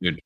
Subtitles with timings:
[0.00, 0.24] Isn't it?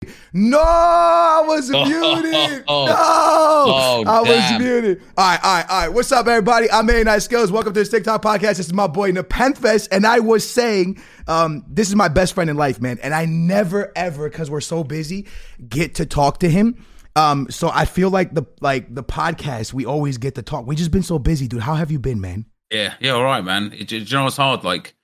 [0.00, 0.14] Good.
[0.32, 2.64] No, I was muted.
[2.66, 5.00] Oh, no, oh, I was muted.
[5.16, 5.88] All right, all right, all right.
[5.88, 6.70] What's up, everybody?
[6.70, 7.50] I'm Aa9skillz.
[7.50, 8.56] Welcome to this Stick Talk podcast.
[8.56, 12.50] This is my boy NepentheZ, and I was saying, um, this is my best friend
[12.50, 12.98] in life, man.
[13.00, 15.28] And I never, ever, because we're so busy,
[15.68, 16.84] get to talk to him.
[17.16, 20.66] Um, so I feel like the like the podcast, we always get to talk.
[20.66, 21.62] We just been so busy, dude.
[21.62, 22.46] How have you been, man?
[22.72, 23.72] Yeah, yeah, all right, man.
[23.72, 24.64] It, do you know what's hard?
[24.64, 24.94] Like,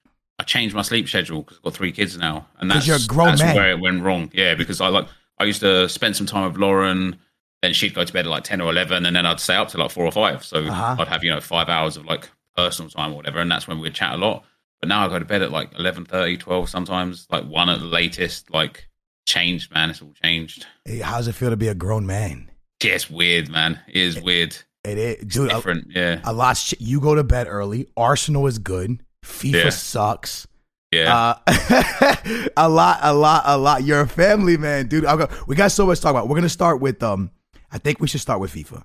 [0.41, 3.43] I changed my sleep schedule because I've got three kids now, and that's a that's
[3.43, 3.55] man.
[3.55, 4.31] where it went wrong.
[4.33, 5.07] Yeah, because I like
[5.39, 7.19] I used to spend some time with Lauren,
[7.63, 9.69] then she'd go to bed at like ten or eleven, and then I'd stay up
[9.69, 10.43] till like four or five.
[10.45, 10.97] So Uh-huh.
[10.99, 13.81] I'd have you know five hours of like personal time or whatever, and that's when
[13.81, 14.45] we'd chat a lot.
[14.81, 17.81] But now I go to bed at like 11, 30, 12 sometimes, like one at
[17.81, 18.51] the latest.
[18.51, 18.89] Like
[19.27, 19.91] changed, man.
[19.91, 20.67] It's all changed.
[20.87, 22.51] Hey, how's it feel to be a grown man?
[22.83, 23.79] Yeah, it's weird, man.
[23.89, 24.57] It is weird.
[24.85, 25.51] It is, It's dude.
[25.51, 25.89] A, different.
[25.91, 26.73] yeah, a lot.
[26.81, 27.89] You go to bed early.
[27.97, 29.03] Arsenal is good.
[29.31, 29.71] FIFA Yeah.
[29.71, 30.47] sucks.
[30.93, 31.35] yeah.
[31.47, 33.85] Uh, a lot, a lot, a lot.
[33.85, 35.05] You're a family man, dude.
[35.05, 36.29] Go, we got so much to talk about.
[36.29, 37.31] We're gonna start with um.
[37.73, 38.83] I think we should start with FIFA.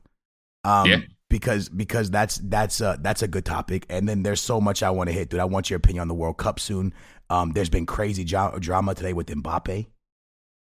[0.64, 0.98] Um, Yeah.
[1.28, 4.92] Because because that's that's uh that's a good topic, and then there's so much I
[4.92, 5.40] want to hit, dude.
[5.40, 6.94] I want your opinion on the World Cup soon.
[7.32, 9.88] Um, there's been crazy dra- drama today with Mbappe.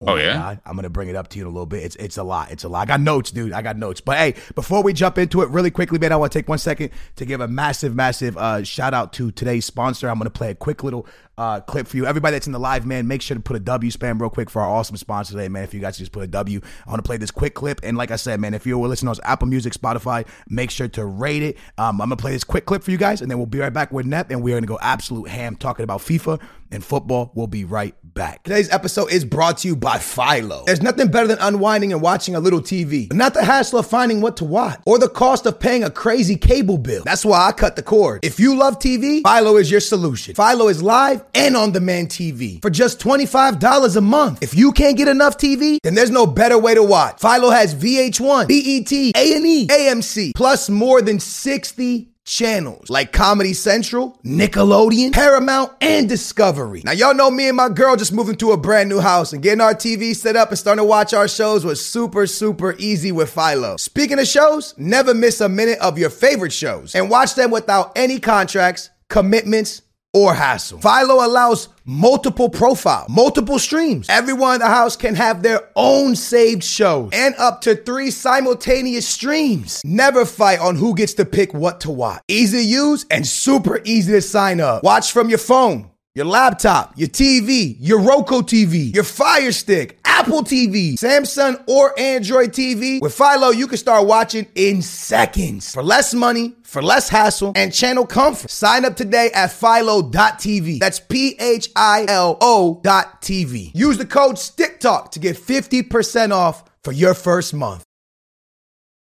[0.07, 0.33] Oh, my yeah?
[0.33, 0.61] God.
[0.65, 1.83] I'm gonna bring it up to you in a little bit.
[1.83, 2.51] It's it's a lot.
[2.51, 2.81] It's a lot.
[2.81, 3.53] I got notes, dude.
[3.53, 4.01] I got notes.
[4.01, 6.57] But hey, before we jump into it, really quickly, man, I want to take one
[6.57, 10.09] second to give a massive, massive uh, shout out to today's sponsor.
[10.09, 11.07] I'm gonna play a quick little
[11.37, 12.05] uh, clip for you.
[12.05, 14.49] Everybody that's in the live, man, make sure to put a W spam real quick
[14.49, 15.63] for our awesome sponsor today, man.
[15.63, 17.81] If you guys just put a W, I want to play this quick clip.
[17.83, 21.05] And like I said, man, if you're listening on Apple Music, Spotify, make sure to
[21.05, 21.57] rate it.
[21.77, 23.73] Um, I'm gonna play this quick clip for you guys, and then we'll be right
[23.73, 27.31] back with Nep, and we're gonna go absolute ham talking about FIFA and football.
[27.35, 28.41] We'll be right back.
[28.43, 30.63] Today's episode is brought to you by Philo.
[30.65, 34.21] There's nothing better than unwinding and watching a little TV, not the hassle of finding
[34.21, 37.03] what to watch or the cost of paying a crazy cable bill.
[37.03, 38.23] That's why I cut the cord.
[38.23, 40.33] If you love TV, Philo is your solution.
[40.33, 44.41] Philo is live and on demand TV for just $25 a month.
[44.41, 47.19] If you can't get enough TV, then there's no better way to watch.
[47.19, 55.13] Philo has VH1, BET, A&E, AMC, plus more than 60 channels like Comedy Central, Nickelodeon,
[55.13, 56.81] Paramount, and Discovery.
[56.83, 59.41] Now, y'all know me and my girl just moving to a brand new house and
[59.41, 63.11] getting our TV set up and starting to watch our shows was super, super easy
[63.11, 63.77] with Philo.
[63.77, 67.91] Speaking of shows, never miss a minute of your favorite shows and watch them without
[67.95, 69.83] any contracts, commitments,
[70.15, 70.79] or hassle.
[70.79, 74.07] Philo allows multiple profile, multiple streams.
[74.09, 79.05] Everyone in the house can have their own saved shows and up to three simultaneous
[79.05, 79.81] streams.
[79.83, 82.21] Never fight on who gets to pick what to watch.
[82.29, 84.83] Easy to use and super easy to sign up.
[84.83, 85.91] Watch from your phone.
[86.15, 92.51] Your laptop, your TV, your Roku TV, your Fire Stick, Apple TV, Samsung or Android
[92.51, 93.01] TV.
[93.01, 97.73] With Philo, you can start watching in seconds for less money, for less hassle, and
[97.73, 98.49] channel comfort.
[98.49, 100.79] Sign up today at philo.tv.
[100.79, 103.71] That's P H I L O dot TV.
[103.75, 107.83] Use the code STICKTALK to get 50% off for your first month.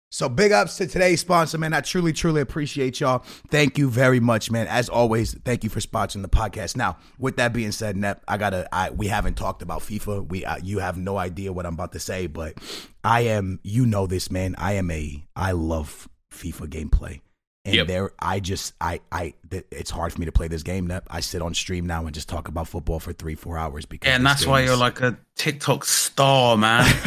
[0.09, 1.73] So big ups to today's sponsor, man.
[1.73, 3.19] I truly, truly appreciate y'all.
[3.49, 4.65] Thank you very much, man.
[4.67, 6.77] As always, thank you for sponsoring the podcast.
[6.77, 8.73] Now, with that being said, Nep, I gotta.
[8.73, 10.29] I we haven't talked about FIFA.
[10.29, 12.57] We uh, you have no idea what I'm about to say, but
[13.03, 13.59] I am.
[13.63, 14.55] You know this, man.
[14.57, 15.25] I am a.
[15.35, 17.21] I love FIFA gameplay,
[17.67, 17.87] And Yep.
[17.87, 20.87] there, I just, I, I, it's hard for me to play this game.
[20.87, 21.05] Nep.
[21.09, 24.07] I sit on stream now and just talk about football for three, four hours because
[24.07, 26.83] Yeah, and that's why you're like a TikTok star, man.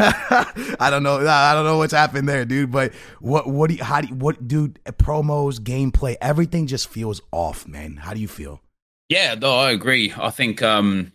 [0.78, 1.26] I don't know.
[1.26, 2.70] I don't know what's happened there, dude.
[2.70, 4.78] But what, what do you, how do you, what, dude?
[4.84, 7.96] Promos, gameplay, everything just feels off, man.
[7.96, 8.60] How do you feel?
[9.08, 10.12] yeah, no, I agree.
[10.16, 11.12] I think um,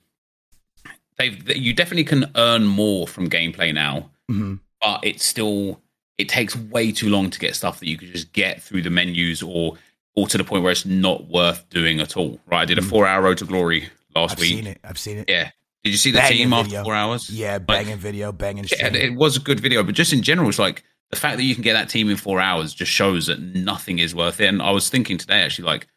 [1.18, 5.80] they've you definitely can earn more from gameplay now, hmm but it's still
[6.18, 8.90] it takes way too long to get stuff that you could just get through the
[8.90, 9.78] menus or
[10.18, 12.40] or to the point where it's not worth doing at all.
[12.48, 12.62] Right?
[12.62, 12.90] I did a Mhm.
[12.90, 14.52] four hour road to glory last week.
[14.54, 14.80] I've seen it.
[14.84, 15.30] I've seen it.
[15.30, 15.52] Yeah.
[15.84, 16.84] Did you see the Banging team after video.
[16.84, 17.30] four hours?
[17.30, 20.58] Yeah, banging video, banging Yeah, it was a good video, but just in general, it's
[20.58, 23.40] like the fact that you can get that team in four hours just shows that
[23.40, 24.46] nothing is worth it.
[24.48, 25.88] And I was thinking today, actually, like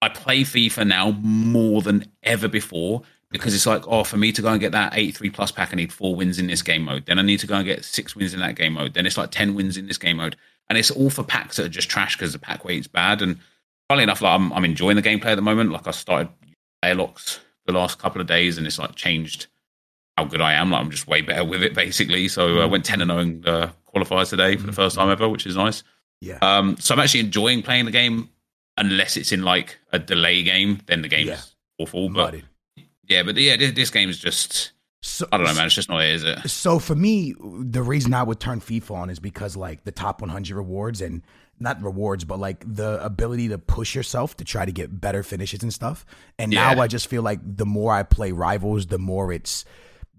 [0.00, 4.42] I play FIFA now more than ever before because it's like, oh, for me to
[4.42, 7.06] go and get that 83 plus pack, I need four wins in this game mode.
[7.06, 8.94] Then I need to go and get six wins in that game mode.
[8.94, 10.36] Then it's like 10 wins in this game mode.
[10.68, 13.20] And it's all for packs that are just trash because the pack weight's bad.
[13.22, 13.38] And
[13.88, 15.72] funnily enough, like I'm, I'm enjoying the gameplay at the moment.
[15.72, 16.28] Like I started
[16.82, 19.46] airlocks the last couple of days and it's like changed
[20.16, 20.70] how good I am.
[20.70, 22.28] Like I'm just way better with it, basically.
[22.28, 25.28] So I went 10 and 0 in uh, qualifiers today for the first time ever,
[25.28, 25.82] which is nice.
[26.20, 26.38] yeah.
[26.42, 28.28] Um, so I'm actually enjoying playing the game,
[28.76, 31.40] unless it's in like a delay game, then the game's Yeah.
[31.78, 32.08] awful.
[32.08, 32.36] But.
[33.08, 35.66] Yeah, but yeah, this, this game is just So, I don't know, man.
[35.66, 36.48] It's just not it, is it?
[36.48, 40.20] So for me, the reason I would turn FIFA on is because like the top
[40.20, 41.22] 100 rewards and
[41.58, 45.62] not rewards, but like the ability to push yourself to try to get better finishes
[45.62, 46.04] and stuff.
[46.38, 46.74] And Yeah.
[46.74, 49.64] now I just feel like the more I play rivals, the more it's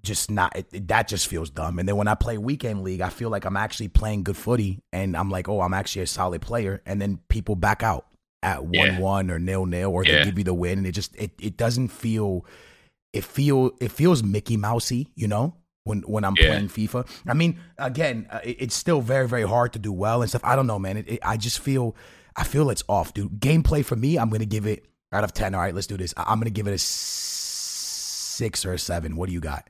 [0.03, 1.79] just not it, it- that just feels dumb.
[1.79, 4.81] And then when I play weekend league, I feel like I'm actually playing good footy,
[4.91, 6.81] and I'm like, oh, I'm actually a solid player.
[6.85, 8.05] And then people back out
[8.41, 8.99] at one Yeah.
[8.99, 10.19] one or nil nil, or Yeah.
[10.19, 12.45] they give you the win, and it just it it doesn't feel
[13.13, 16.47] it feel it feels Mickey Mousey, you know, when when I'm Yeah.
[16.47, 17.07] playing FIFA.
[17.27, 20.43] I mean, again, uh, it, it's still very very hard to do well and stuff.
[20.43, 20.97] I don't know, man.
[20.97, 21.95] It, it, I just feel
[22.35, 23.39] I feel it's off, dude.
[23.39, 25.53] Gameplay for me, I'm gonna give it out of ten.
[25.53, 26.13] All right, let's do this.
[26.17, 29.15] I- I'm gonna give it a six or a seven.
[29.15, 29.69] What do you got?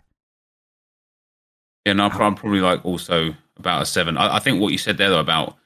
[1.86, 4.18] Yeah, no, I'm probably like also about a seven.
[4.18, 5.57] I, I think what you said there though about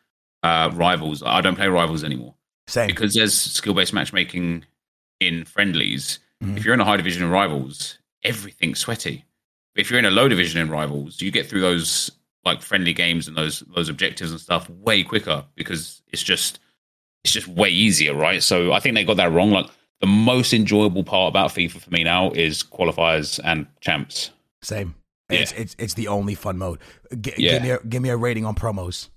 [0.43, 2.33] uh, rivals, I don't play rivals anymore
[2.67, 2.87] Same.
[2.87, 4.65] because there's skill based matchmaking
[5.19, 6.19] in friendlies.
[6.43, 6.57] Mhm.
[6.57, 9.25] If you're in a high division in rivals, everything's sweaty.
[9.73, 12.11] But if you're in a low division in rivals, you get through those
[12.45, 16.59] like friendly games and those those objectives and stuff way quicker because it's just
[17.23, 18.41] it's just way easier, right?
[18.43, 19.51] So I think they got that wrong.
[19.51, 19.67] Like
[19.99, 24.29] the most enjoyable part about FIFA for me now is qualifiers and champs.
[24.61, 24.95] Same.
[25.29, 25.39] Yeah.
[25.39, 26.79] It's it's it's the only fun mode.
[27.19, 27.51] G- Yeah.
[27.53, 29.09] Give me a, give me a rating on promos.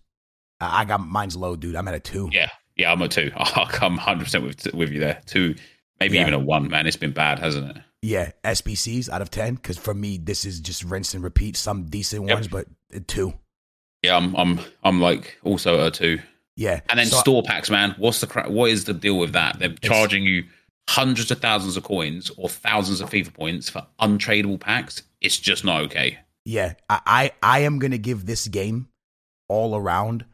[0.61, 1.77] I I got mine's low, dude.
[1.77, 2.29] I'm at a two.
[2.33, 3.31] Yeah, yeah, I'm a two.
[3.37, 5.21] I'll come 100 percent with with you there.
[5.27, 5.55] Two,
[6.01, 6.23] maybe Yeah.
[6.23, 6.69] even a one.
[6.69, 7.83] Man, it's been bad, hasn't it?
[8.03, 11.57] Yeah, SBCs out of ten because for me this is just rinse and repeat.
[11.57, 12.35] Some decent Yep.
[12.35, 12.67] ones, but
[13.07, 13.35] two.
[14.03, 16.21] Yeah, I'm I'm I'm like also a two.
[16.57, 17.95] Yeah, And then So- store packs, man.
[17.99, 19.59] What's the cra- what is the deal with that?
[19.59, 20.45] They're charging you
[20.91, 25.03] hundreds of thousands of coins or thousands of FIFA points for untradeable packs.
[25.21, 26.19] It's just not okay.
[26.45, 28.89] Yeah, I, I I am gonna give this game
[29.49, 30.25] all around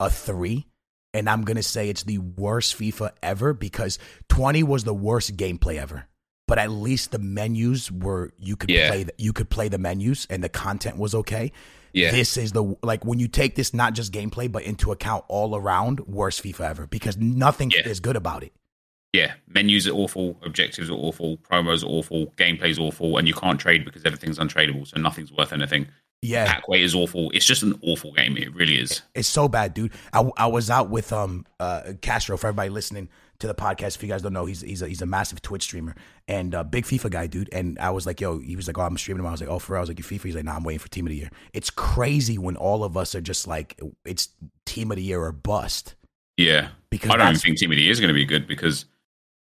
[0.00, 0.66] a three,
[1.14, 5.78] and I'm gonna say it's the worst FIFA ever because 20 was the worst gameplay
[5.80, 6.06] ever.
[6.46, 8.88] But at least the menus were you could Yeah.
[8.90, 11.52] play the, you could play the menus and the content was okay.
[11.94, 15.24] Yeah, This is the like when you take this not just gameplay but into account
[15.28, 17.88] all around worst FIFA ever because nothing Yeah.
[17.88, 18.52] is good about it.
[19.12, 19.34] yeah.
[19.46, 23.84] Menus are awful, objectives are awful, promos are awful, gameplay's awful, and you can't trade
[23.84, 25.86] because everything's untradeable, so nothing's worth anything.
[26.26, 27.30] Yeah, Pack weight is awful.
[27.34, 28.36] It's just an awful game.
[28.36, 29.02] It really is.
[29.14, 29.92] It's so bad, dude.
[30.12, 33.08] I, I was out with um uh Castro for everybody listening
[33.40, 33.96] to the podcast.
[33.96, 35.94] If you guys don't know, he's he's a, he's a massive Twitch streamer
[36.26, 37.50] and uh, big FIFA guy, dude.
[37.52, 39.26] And I was like, yo, he was like, oh, I'm streaming him.
[39.26, 39.78] I was like, oh, for real?
[39.78, 40.22] I was like, you FIFA?
[40.22, 41.30] He's like, nah, I'm waiting for Team of the Year.
[41.52, 44.28] It's crazy when all of us are just like, it's
[44.64, 45.94] Team of the Year or bust
[46.38, 46.68] Yeah.
[46.90, 48.86] because I don't even think Team of the Year is going to be good because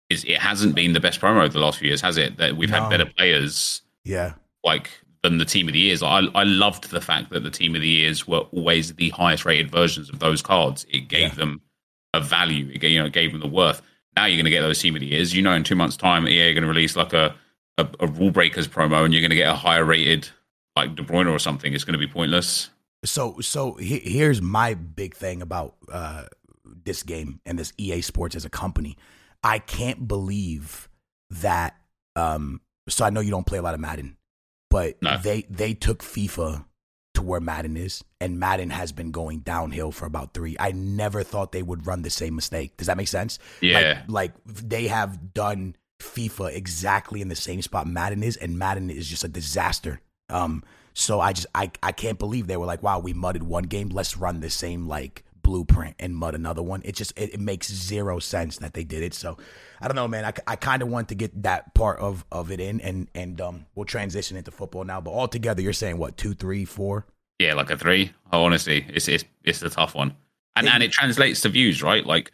[0.10, 2.38] it hasn't been the best promo the last few years, has it?
[2.38, 2.82] That we've No.
[2.82, 4.90] had better players yeah, like
[5.30, 6.02] than the Team of the Years.
[6.04, 9.46] I, I loved the fact that the Team of the Years were always the highest
[9.46, 10.86] rated versions of those cards.
[10.90, 11.36] It gave Yeah.
[11.36, 11.62] them
[12.14, 12.70] a value.
[12.74, 13.82] It gave, you know, it gave them the worth.
[14.16, 15.36] Now you're going to get those Team of the Years.
[15.36, 17.36] You know, in two months' time, EA are going to release like a,
[17.78, 20.30] a, a Rule Breakers promo, and you're going to get a higher rated
[20.76, 21.74] like De Bruyne or something.
[21.74, 22.70] It's going to be pointless.
[23.04, 26.24] So so he, here's my big thing about uh,
[26.64, 28.98] this game and this EA Sports as a company.
[29.44, 30.90] I can't believe
[31.30, 31.76] that.
[32.16, 34.16] Um, so I know you don't play a lot of Madden,
[34.70, 35.18] but No.
[35.18, 36.66] they they took FIFA
[37.14, 40.58] to where Madden is, and Madden has been going downhill for about three.
[40.60, 42.76] I never thought they would run the same mistake.
[42.78, 43.40] Does that make sense?
[43.62, 44.04] Yeah.
[44.08, 48.90] Like, like they have done FIFA exactly in the same spot Madden is, and Madden
[48.90, 50.02] is just a disaster.
[50.30, 53.64] Um, so I just I I can't believe they were like, wow, we mudded one
[53.64, 53.90] game.
[53.90, 56.82] Let's run the same like blueprint and mud another one.
[56.84, 59.14] It just it, it makes zero sense that they did it.
[59.14, 59.38] So
[59.80, 60.26] I don't know, man.
[60.26, 63.40] I, I kind of want to get that part of of it in, and and
[63.40, 65.00] um we'll transition into football now.
[65.00, 67.06] But altogether, you're saying what two, three, four?
[67.40, 68.12] Yeah, like a three.
[68.32, 70.16] Oh, honestly, it's it's it's a tough one,
[70.56, 72.06] and and it translates to views, right?
[72.06, 72.32] Like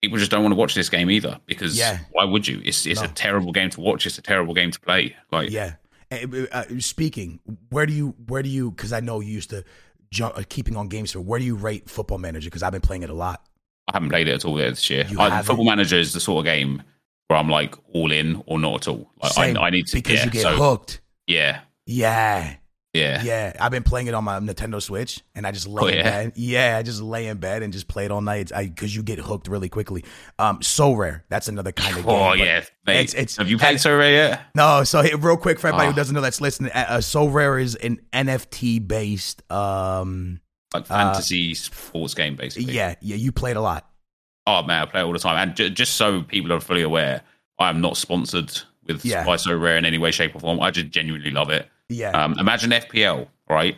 [0.00, 1.98] people just don't want to watch this game either because Yeah.
[2.12, 2.62] why would you?
[2.64, 3.06] It's it's No.
[3.06, 4.06] a terrible game to watch.
[4.06, 5.16] It's a terrible game to play.
[5.32, 5.74] Like Yeah.
[6.12, 7.40] Uh, uh, speaking,
[7.70, 8.70] where do you where do you?
[8.70, 9.64] Because I know you used to
[10.12, 11.10] jump, uh, keeping on games.
[11.10, 12.46] For where do you rate Football Manager?
[12.46, 13.44] Because I've been playing it a lot.
[13.88, 15.04] I haven't played it at all yet this year.
[15.18, 15.42] I.
[15.42, 16.82] Football Manager is the sort of game
[17.26, 19.10] where I'm like all in or not at all.
[19.20, 21.00] Like Same, I, I need to because yeah, you get so, hooked.
[21.26, 22.54] Yeah, Yeah.
[22.94, 25.86] Yeah, Yeah, I've been playing it on my Nintendo Switch, and I just lay Oh,
[25.86, 26.02] in yeah?
[26.02, 26.32] bed.
[26.36, 28.52] Yeah, I just lay in bed and just play it all night.
[28.54, 30.04] I because you get hooked really quickly.
[30.38, 31.22] Um, Sorare.
[31.30, 32.14] That's another kind of game.
[32.14, 32.96] Oh yeah, mate.
[33.00, 34.40] it's- it's- Have you played Sorare yet?
[34.54, 35.96] No, so hey, real quick for everybody who Oh.
[35.96, 39.50] doesn't know that's listening, uh, uh, Sorare is an NFT based.
[39.50, 40.40] Um,
[40.74, 42.74] Like fantasy sports game, basically.
[42.74, 43.88] yeah, yeah, you played a lot.
[44.46, 45.36] Oh man, I play it all the time.
[45.38, 47.22] And ju- just so people are fully aware,
[47.58, 48.52] I am not sponsored
[48.86, 49.24] with Yeah.
[49.24, 50.60] by Sorare in any way, shape, or form.
[50.60, 51.68] I just genuinely love it.
[51.92, 53.76] Yeah, Um, imagine FPL, right?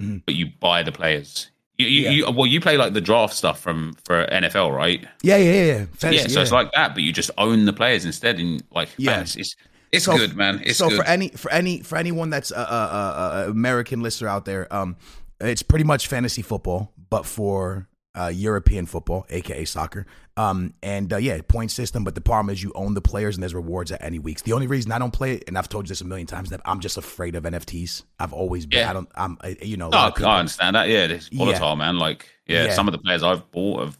[0.00, 0.22] Mhm.
[0.26, 1.50] But you buy the players.
[1.78, 2.10] You, you, Yeah.
[2.10, 5.06] you, well, you play like the draft stuff from for NFL, right?
[5.22, 5.64] yeah, yeah, yeah.
[5.64, 5.84] yeah.
[5.96, 8.38] Fantasy, yeah, so it's like that, but you just own the players instead.
[8.38, 9.12] And like, Yeah.
[9.12, 9.56] man, it's it's,
[9.92, 10.60] it's So- good, man.
[10.64, 10.98] It's so good.
[10.98, 14.72] for any for any for anyone that's a, a, a, a American listener out there,
[14.74, 14.96] um,
[15.40, 17.88] it's pretty much fantasy football, but for
[18.18, 20.06] uh, European football, aka soccer.
[20.36, 22.02] Um, and uh, yeah, point system.
[22.02, 24.42] But the problem is you own the players and there's rewards at any weeks.
[24.42, 26.50] The only reason I don't play it, and I've told you this a million times,
[26.50, 28.02] that I'm just afraid of NFTs.
[28.18, 28.80] I've always been.
[28.80, 28.90] Yeah.
[28.90, 29.08] I don't.
[29.14, 29.38] I'm.
[29.62, 29.86] You know.
[29.86, 30.88] Oh, lot of people- I understand that.
[30.88, 31.98] Yeah, it's volatile, man.
[31.98, 32.72] Like, yeah, Yeah.
[32.72, 33.98] some of the players I've bought have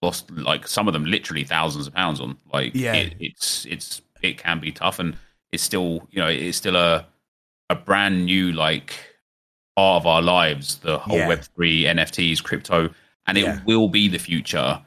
[0.00, 2.36] lost, like, some of them literally thousands of pounds on.
[2.52, 2.94] Like, Yeah.
[2.94, 5.16] it, it's it's it can be tough, and
[5.52, 7.06] it's still, you know, it's still a
[7.70, 8.94] a brand new like
[9.76, 10.76] part of our lives.
[10.78, 11.28] The whole Yeah.
[11.28, 12.90] Web three, NFTs, crypto,
[13.26, 13.60] and it Yeah.
[13.64, 14.82] will be the future.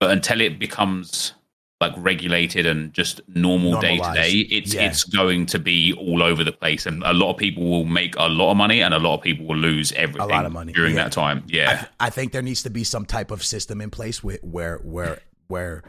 [0.00, 1.32] But until it becomes
[1.80, 4.86] like regulated and just normal day to day, it's Yeah.
[4.86, 8.14] it's going to be all over the place, and a lot of people will make
[8.16, 10.52] a lot of money, and a lot of people will lose everything A lot of
[10.52, 11.02] money, during yeah.
[11.04, 11.38] that time.
[11.38, 14.22] I, Yeah, th- I think there needs to be some type of system in place
[14.22, 15.82] where where where where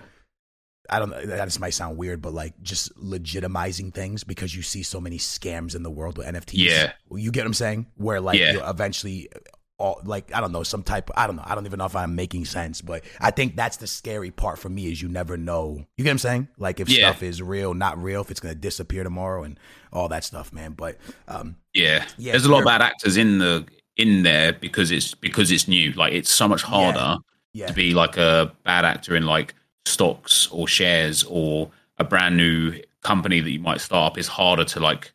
[0.89, 1.25] I don't know.
[1.25, 5.17] That just might sound weird, but like just legitimizing things because you see so many
[5.17, 6.53] scams in the world with NFTs.
[6.57, 6.91] Yeah.
[7.15, 7.85] you get what I'm saying?
[7.95, 8.67] Where like Yeah.
[8.69, 9.29] eventually,
[9.77, 11.09] all like I don't know, some type.
[11.15, 11.43] I don't know.
[11.45, 14.59] I don't even know if I'm making sense, but I think that's the scary part
[14.59, 15.85] for me is you never know.
[15.97, 16.47] You get what I'm saying?
[16.57, 17.09] Like if Yeah.
[17.09, 19.59] stuff is real, not real, if it's gonna disappear tomorrow, and
[19.91, 20.73] all that stuff, man.
[20.73, 22.05] But um, yeah.
[22.17, 23.65] Yeah, There's a lot of bad actors in the
[23.97, 25.91] in there because it's because it's new.
[25.93, 27.17] Like it's so much harder
[27.53, 29.53] yeah, to be like a bad actor in like
[29.85, 34.63] stocks or shares or a brand new company that you might start up is harder
[34.63, 35.12] to like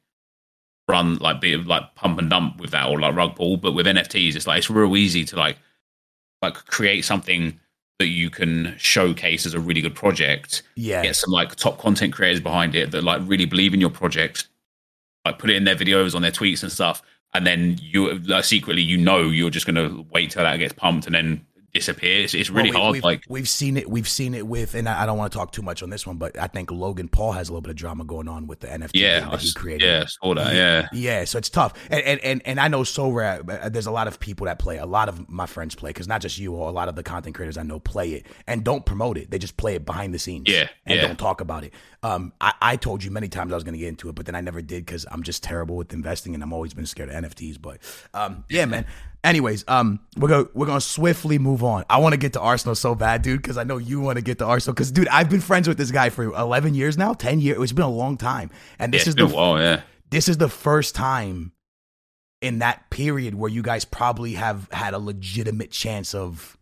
[0.89, 3.57] run like be like pump and dump with that or like rug pull.
[3.57, 5.59] But with nfts it's like it's real easy to like
[6.43, 7.59] like create something
[7.99, 12.13] that you can showcase as a really good project yeah, get some like top content
[12.13, 14.49] creators behind it that like really believe in your project
[15.25, 17.03] like put it in their videos on their tweets and stuff
[17.35, 20.73] and then you like secretly you know you're just going to wait till that gets
[20.73, 23.89] pumped and then disappear it's, it's really Well, we- hard We've, like we've seen it.
[23.89, 26.07] We've seen it with, and I, I don't want to talk too much on this
[26.07, 28.61] one, but I think Logan Paul has a little bit of drama going on with
[28.61, 29.85] the NFT yeah that he created.
[29.87, 33.49] yeah saw that yeah Yeah, so it's tough, and and and, and I know Sorare.
[33.65, 34.79] uh, There's a lot of people that play.
[34.79, 37.03] A lot of my friends play because not just you, or a lot of the
[37.03, 39.31] content creators I know play it and don't promote it.
[39.31, 40.45] They just play it behind the scenes.
[40.49, 41.07] Yeah, and yeah.
[41.07, 41.75] don't talk about it.
[42.03, 44.25] Um, I, I told you many times I was going to get into it, but
[44.27, 47.11] then I never did because I'm just terrible with investing, and I'm always been scared
[47.11, 47.61] of NFTs.
[47.61, 47.79] But
[48.15, 48.87] um, yeah, man.
[49.25, 51.85] Anyways, um, we're gonna we're gonna swiftly move on.
[51.91, 54.23] I want to get to Arsenal so bad, dude, because I know you want to
[54.23, 54.75] get to Arsenal.
[54.75, 57.61] Because, dude, I've been friends with this guy for 11 years now, 10 years.
[57.61, 60.49] It's been a long time, and this it's is the while yeah this is the
[60.49, 61.53] first time
[62.41, 66.57] in that period where you guys probably have had a legitimate chance of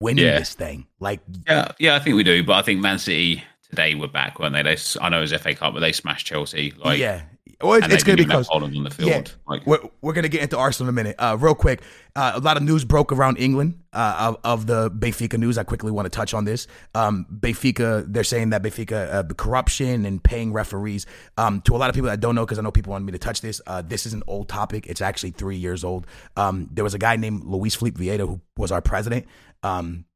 [0.00, 0.38] winning Yeah.
[0.38, 0.86] this thing.
[1.00, 4.38] Like, yeah yeah i think we do but i think man city today were back
[4.38, 7.22] weren't they they i know it was fa cup but they smashed chelsea like yeah,
[7.62, 8.62] well, it's, it's going to be didn't even have close.
[8.62, 10.96] Haaland on the field Yeah, like we're, we're going to get into Arsenal in a
[10.96, 11.16] minute.
[11.18, 11.82] Uh, real quick,
[12.16, 15.58] uh, a lot of news broke around England uh, of, of the Benfica news.
[15.58, 16.66] I quickly want to touch on this.
[16.94, 21.06] Um, Benfica, they're saying that Benfica, uh, the corruption and paying referees.
[21.36, 23.12] Um, to a lot of people that don't know, because I know people want me
[23.12, 24.86] to touch this, uh, this is an old topic.
[24.86, 26.06] It's actually three years old.
[26.36, 29.26] Um, there was a guy named Luis Felipe Vieira who was our president.
[29.62, 30.06] Um,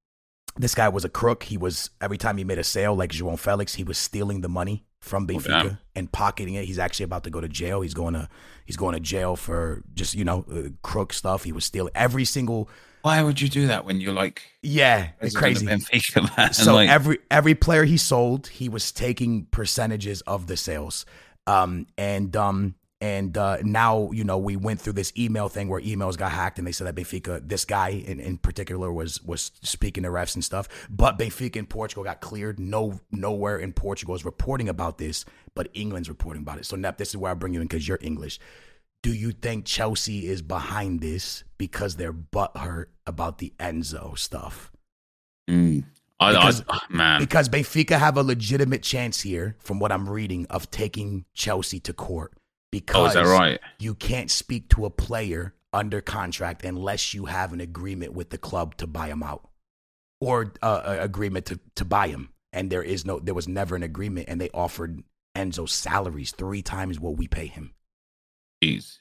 [0.57, 1.43] this guy was a crook.
[1.43, 4.49] He was every time he made a sale, like João Felix, he was stealing the
[4.49, 5.79] money from Benfica damn.
[5.95, 6.65] and pocketing it.
[6.65, 7.83] He's actually about to go to jail.
[7.83, 8.29] He's going to
[8.65, 11.45] he's going to jail for just you know uh, crook stuff.
[11.45, 12.69] He was stealing every single
[13.03, 15.67] why would you do that when you're like yeah, it's crazy.
[15.67, 16.55] Benfica, man?
[16.55, 21.05] So like, every every player he sold, he was taking percentages of the sales.
[21.47, 25.79] Um and um And uh, now, you know, we went through this email thing where
[25.83, 29.53] emails got hacked, and they said that Benfica, this guy in, in particular, was was
[29.63, 30.71] speaking to refs and stuff.
[30.89, 32.59] But Benfica in Portugal got cleared.
[32.59, 36.65] No, nowhere in Portugal is reporting about this, but England's reporting about it.
[36.65, 38.41] So, Nep, this is where I bring you in because you're English.
[39.03, 44.73] Do you think Chelsea is behind this because they're butthurt about the Enzo stuff?
[45.47, 45.85] Mm.
[46.19, 50.47] I, Because- I, man, Because Benfica have a legitimate chance here, from what I'm reading,
[50.49, 52.33] of taking Chelsea to court.
[52.79, 53.61] Oh, Because is that right?
[53.79, 58.39] you can't speak to a player under contract unless you have an agreement with the
[58.39, 59.49] club to buy him out
[60.21, 62.31] or uh, an agreement to, to buy him.
[62.53, 65.03] And there is no, there was never an agreement, and they offered
[65.35, 67.75] Enzo salaries three times what we pay him.
[68.63, 68.99] Jeez.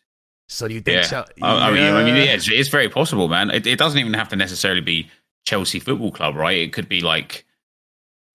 [0.49, 1.03] So do you think?
[1.03, 1.03] Yeah.
[1.03, 3.51] Chel- I, I mean, I mean, yeah, it's, it's very possible, man.
[3.51, 5.09] It, it doesn't even have to necessarily be
[5.45, 6.57] Chelsea Football Club, right?
[6.57, 7.45] It could be like,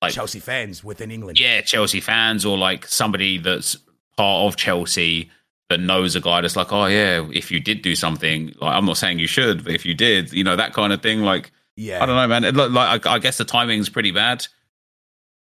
[0.01, 1.41] like Chelsea fans within England.
[1.41, 3.77] yeah, Chelsea fans or like somebody that's
[4.19, 5.31] part of Chelsea
[5.71, 8.85] that knows a guy that's like, oh yeah, if you did do something, like I'm
[8.85, 11.21] not saying you should, but if you did, you know, that kind of thing.
[11.23, 12.03] Like, yeah.
[12.03, 12.45] I don't know, man.
[12.45, 14.47] It, like, I, I guess the timing's pretty bad.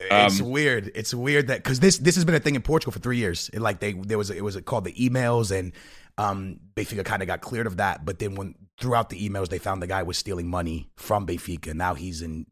[0.00, 0.92] It's Um, weird.
[0.94, 3.50] It's weird that because this this has been a thing in Portugal for three years.
[3.52, 5.73] It, like they there was it was called the emails and
[6.18, 8.04] um Benfica kind of got cleared of that.
[8.04, 11.75] But then when throughout the emails they found the guy was stealing money from Benfica.
[11.75, 12.47] Now he's in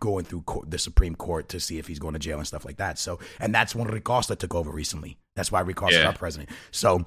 [0.00, 2.64] going through court, the Supreme Court to see if he's going to jail and stuff
[2.64, 2.98] like that.
[2.98, 5.18] So and that's when Rui Costa took over recently.
[5.36, 6.06] That's why Rui Costa Yeah.
[6.06, 6.50] our president.
[6.72, 7.06] So.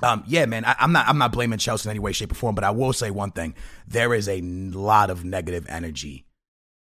[0.00, 1.08] Um, yeah, man, I, I'm not.
[1.08, 2.54] I'm not blaming Chelsea in any way, shape, or form.
[2.54, 3.56] But I will say one thing:
[3.88, 6.24] there is a lot of negative energy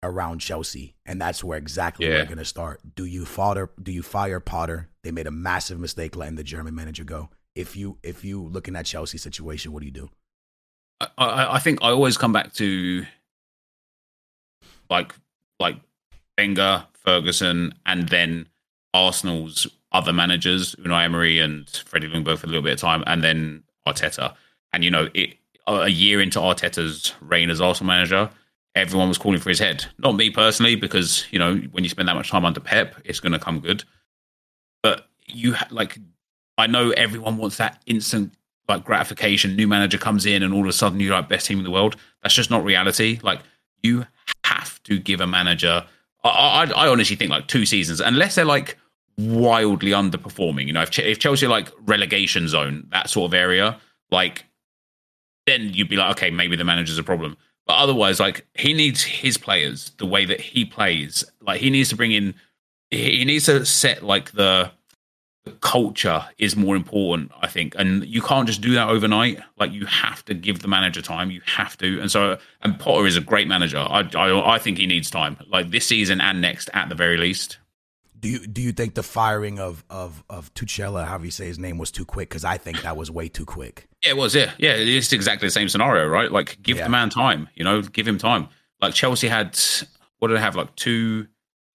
[0.02, 2.16] around Chelsea, and that's where exactly Yeah.
[2.18, 2.80] we're going to start.
[2.94, 3.70] Do you fire?
[3.82, 4.90] Do you fire Potter?
[5.04, 7.30] They made a massive mistake letting the German manager go.
[7.54, 10.10] If you if you looking at Chelsea situation, what do you do?
[11.00, 13.06] I, I, I think I always come back to
[14.90, 15.14] like
[15.58, 15.76] like
[16.36, 18.48] Wenger, Ferguson, and then
[18.94, 23.22] Arsenal's other managers, Unai Emery and Freddie Ljungberg for a little bit of time, and
[23.22, 24.34] then Arteta.
[24.72, 25.34] And you know, it
[25.66, 28.30] a year into Arteta's reign as Arsenal manager,
[28.74, 29.84] everyone was calling for his head.
[29.98, 33.20] Not me personally, because you know, when you spend that much time under Pep, it's
[33.20, 33.84] going to come good.
[34.82, 35.98] But you ha- like,
[36.56, 38.32] I know everyone wants that instant
[38.68, 39.56] like gratification.
[39.56, 41.70] New manager comes in, and all of a sudden you're like best team in the
[41.70, 41.96] world.
[42.22, 43.18] That's just not reality.
[43.22, 43.40] Like
[43.82, 44.06] you
[44.58, 45.86] have to give a manager.
[46.24, 48.76] I, I, I honestly think like two seasons, unless they're like
[49.16, 50.66] wildly underperforming.
[50.66, 53.78] You know, if, if Chelsea like relegation zone, that sort of area,
[54.10, 54.44] like
[55.46, 57.36] then you'd be like, okay, maybe the manager's a problem.
[57.66, 61.24] But otherwise, like he needs his players the way that he plays.
[61.40, 62.34] Like he needs to bring in,
[62.90, 64.70] he needs to set like the
[65.48, 69.40] culture is more important, I think, and you can't just do that overnight.
[69.58, 71.30] Like you have to give the manager time.
[71.30, 73.78] You have to, and so and Potter is a great manager.
[73.78, 77.16] I I, I think he needs time, like this season and next at the very
[77.16, 77.58] least.
[78.20, 81.58] Do you do you think the firing of of of Tuchel, however you say his
[81.58, 82.28] name, was too quick?
[82.28, 83.86] Because I think that was way too quick.
[84.02, 84.34] Yeah, it was.
[84.34, 84.72] Yeah, yeah.
[84.72, 86.30] It's exactly the same scenario, right?
[86.32, 86.84] Like, give Yeah.
[86.84, 87.48] the man time.
[87.54, 88.48] You know, give him time.
[88.80, 89.56] Like Chelsea had,
[90.18, 90.56] what did they have?
[90.56, 91.28] Like two,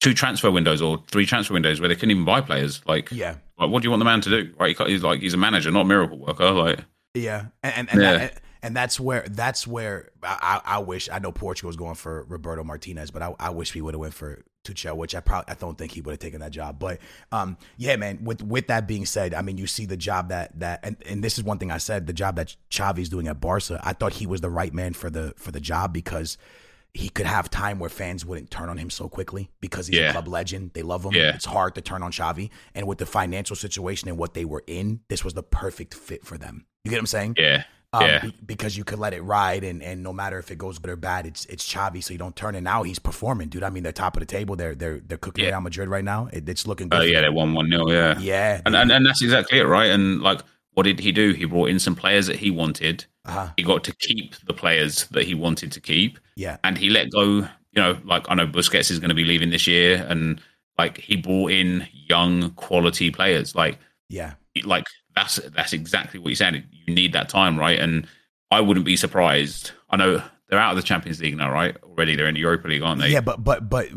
[0.04, 2.82] two transfer windows or three transfer windows where they couldn't even buy players.
[2.86, 4.54] Like, Yeah, like what do you want the man to do?
[4.60, 4.78] Right?
[4.78, 6.52] He He's like he's a manager, not a miracle worker.
[6.52, 6.80] Like,
[7.14, 8.18] Yeah, and and and, Yeah.
[8.18, 11.96] that- and that's where that's where I, I I wish I know Portugal was going
[11.96, 15.20] for Roberto Martinez, but I, I wish we would have went for Tuchel, which I
[15.20, 16.80] probably I don't think he would have taken that job.
[16.80, 17.00] But
[17.34, 18.24] um, yeah, man.
[18.24, 21.22] With with that being said, I mean, you see the job that that and, and
[21.22, 23.82] this is one thing I said, the job that Xavi's doing at Barca.
[23.84, 26.38] I thought he was the right man for the for the job because
[26.94, 30.10] he could have time where fans wouldn't turn on him so quickly because he's Yeah.
[30.10, 30.72] a club legend.
[30.74, 31.14] They love him.
[31.14, 31.34] Yeah.
[31.34, 32.50] It's hard to turn on Xavi.
[32.76, 36.24] And with the financial situation and what they were in, this was the perfect fit
[36.24, 36.66] for them.
[36.84, 37.36] You get what I'm saying?
[37.40, 40.52] yeah, Um, yeah, be- because you could let it ride, and, and no matter if
[40.52, 42.62] it goes good or bad, it's it's Xavi, so you don't turn it.
[42.62, 43.64] Now he's performing, dude.
[43.64, 44.56] I mean, they're top of the table.
[44.56, 45.52] They're they're they're cooking Yeah.
[45.52, 46.28] Real Madrid right now.
[46.34, 47.00] It, it's looking good.
[47.02, 49.90] oh yeah, they won one 0 Yeah, yeah, and, and and that's exactly it, right?
[49.92, 50.42] And like,
[50.74, 51.34] what did he do?
[51.34, 53.06] He brought in some players that he wanted.
[53.26, 53.50] uh-huh.
[53.58, 56.20] He got to keep the players that he wanted to keep.
[56.36, 57.48] yeah, and he let go.
[57.76, 60.42] You know, like I know Busquets is going to be leaving this year, and
[60.78, 63.56] like he brought in young quality players.
[63.56, 64.34] Like, yeah,
[64.64, 66.64] like that's that's exactly what you said.
[66.72, 67.80] You need that time, right?
[67.80, 68.08] And
[68.52, 69.72] I wouldn't be surprised.
[69.90, 71.76] I know they're out of the Champions League now, right?
[71.84, 73.10] Already, they're in the Europa League, aren't they?
[73.10, 73.22] yeah.
[73.22, 73.90] But but but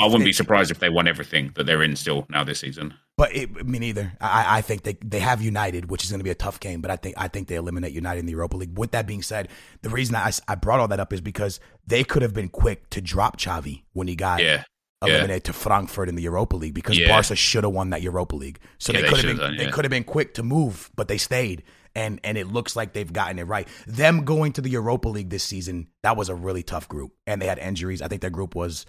[0.00, 2.94] I wouldn't be surprised if they won everything that they're in still now this season.
[3.18, 4.12] But it, me neither.
[4.20, 6.80] I, I think they they have United, which is going to be a tough game.
[6.80, 8.78] But I think I think they eliminate United in the Europa League.
[8.78, 9.48] With that being said,
[9.82, 12.88] the reason I, I brought all that up is because they could have been quick
[12.90, 14.62] to drop Xavi when he got Yeah,
[15.02, 17.08] eliminated to Frankfurt in the Europa League because Yeah.
[17.08, 18.60] Barca should have won that Europa League.
[18.78, 20.90] So Yeah, they they could have been done, they could have been quick to move,
[20.94, 21.64] but they stayed.
[21.96, 23.66] And and it looks like they've gotten it right.
[23.88, 27.10] Them going to the Europa League this season, that was a really tough group.
[27.26, 28.00] And they had injuries.
[28.00, 28.86] I think their group was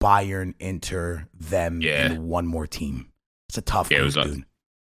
[0.00, 2.06] Bayern, Inter, them, Yeah.
[2.12, 3.08] and one more team.
[3.48, 4.44] It's a tough Yeah, it group, was like- dude.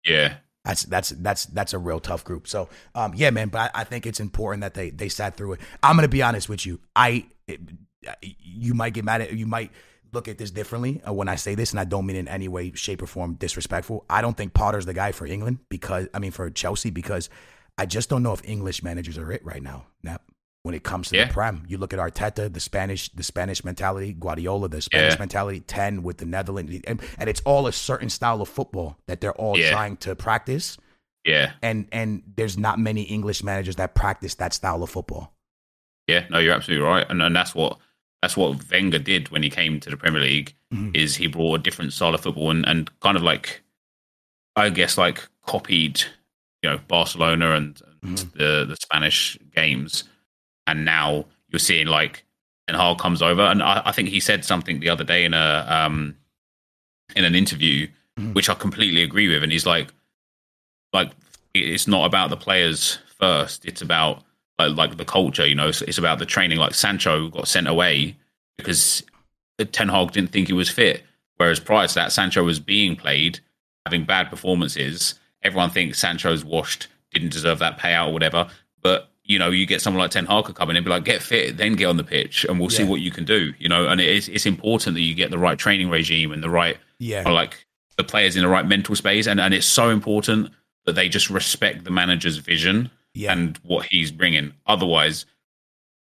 [0.06, 0.36] yeah.
[0.64, 2.48] That's that's that's that's a real tough group.
[2.48, 3.50] So um, yeah, man.
[3.50, 5.60] But I, I, think it's important that they they sat through it.
[5.84, 6.80] I'm gonna be honest with you.
[6.96, 7.60] I it,
[8.40, 9.72] you might get mad at you might
[10.12, 12.48] look at this differently uh, when I say this, and I don't mean in any
[12.48, 14.06] way, shape, or form disrespectful.
[14.10, 17.30] I don't think Potter's the guy for England because I mean for Chelsea because
[17.78, 19.86] I just don't know if English managers are it right now.
[20.02, 20.24] Nep
[20.66, 21.28] when it comes to yeah.
[21.28, 21.64] the prem.
[21.68, 25.20] You look at Arteta, the Spanish, the Spanish mentality, Guardiola, the Spanish yeah.
[25.20, 29.22] mentality, ten with the Netherlands, and, and, it's all a certain style of football that
[29.22, 29.70] they're all yeah.
[29.70, 30.80] trying to practice.
[31.24, 35.34] Yeah, and and there's not many English managers that practice that style of football.
[36.08, 37.78] Yeah, no, you're absolutely right, and and that's what
[38.24, 40.56] that's what Wenger did when he came to the Premier League.
[40.74, 40.96] Mm-hmm.
[40.96, 43.62] Is he brought a different style of football and and kind of like,
[44.56, 46.02] I guess like copied,
[46.64, 48.40] you know, Barcelona and, and mm-hmm.
[48.40, 50.06] the the Spanish games
[50.68, 52.24] and now you're seeing like
[52.68, 55.34] Ten Hag comes over, and I, I, think he said something the other day in
[55.34, 56.16] a um,
[57.16, 58.34] in an interview, mm-hmm.
[58.34, 59.94] which I completely agree with, and he's like,
[60.92, 61.12] like
[61.54, 64.24] it's not about the players first; it's about
[64.58, 65.46] like, like the culture.
[65.46, 66.58] You know, it's, it's about the training.
[66.58, 68.18] Like Sancho got sent away
[68.58, 69.04] because
[69.72, 71.04] Ten Hag didn't think he was fit,
[71.38, 73.40] whereas prior to that, Sancho was being played,
[73.86, 75.16] having bad performances.
[75.44, 78.48] Everyone thinks Sancho's washed, didn't deserve that payout or whatever,
[78.82, 81.22] but you know, you get someone like Ten Hag coming in and be like, get
[81.22, 82.78] fit, then get on the pitch, and we'll yeah.
[82.78, 83.54] see what you can do.
[83.58, 86.50] You know, and it's it's important that you get the right training regime and the
[86.50, 87.66] right, yeah, like
[87.98, 90.52] the players in the right mental space, and and it's so important
[90.86, 93.34] that they just respect the manager's vision yeah.
[93.34, 94.54] and what he's bringing.
[94.68, 95.26] Otherwise,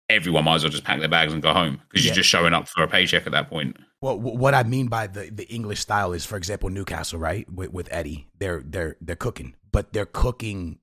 [0.10, 2.10] everyone might as well just pack their bags and go home because yeah.
[2.10, 3.78] you're just showing up for a paycheck at that point.
[4.01, 7.49] Well, what I mean by the, the English style is, for example, Newcastle, right?
[7.51, 10.80] With, with Eddie, they're they're they're cooking, but they're cooking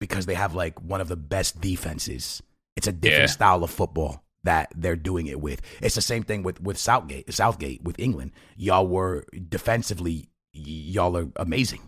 [0.00, 2.42] because they have like one of the best defenses.
[2.76, 3.26] It's a different yeah.
[3.26, 5.60] style of football that they're doing it with.
[5.80, 8.32] It's the same thing with with Southgate, Southgate with England.
[8.56, 11.80] Y'all were defensively, y'all are amazing.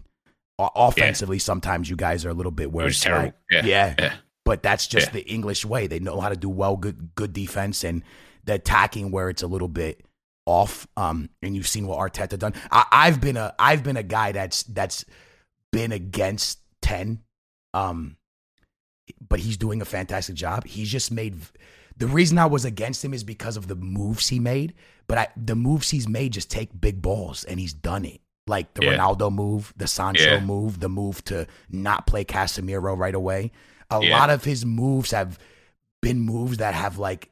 [0.58, 1.42] offensively, yeah.
[1.42, 3.64] sometimes you guys are a little bit it's like, yeah.
[3.64, 3.94] yeah.
[3.98, 4.14] yeah.
[4.44, 5.86] But that's just the English way.
[5.86, 8.02] They know how to do well, good good defense, and
[8.44, 10.04] the attacking where it's a little bit
[10.44, 10.88] off.
[10.96, 12.54] Um, and you've seen what Arteta done.
[12.70, 15.04] I, I've been a I've been a guy that's that's
[15.70, 17.20] been against ten
[17.74, 18.16] um,
[19.28, 20.64] but he's doing a fantastic job.
[20.66, 21.36] He's just made
[22.00, 24.74] the reason I was against him is because of the moves he made.
[25.06, 28.20] But I, the moves he's made just take big balls, and he's done it.
[28.46, 28.96] Like the yeah.
[28.96, 30.40] Ronaldo move, the Sancho yeah.
[30.40, 33.52] move, the move to not play Casemiro right away.
[33.90, 34.18] A yeah.
[34.18, 35.38] lot of his moves have
[36.00, 37.28] been moves that have like,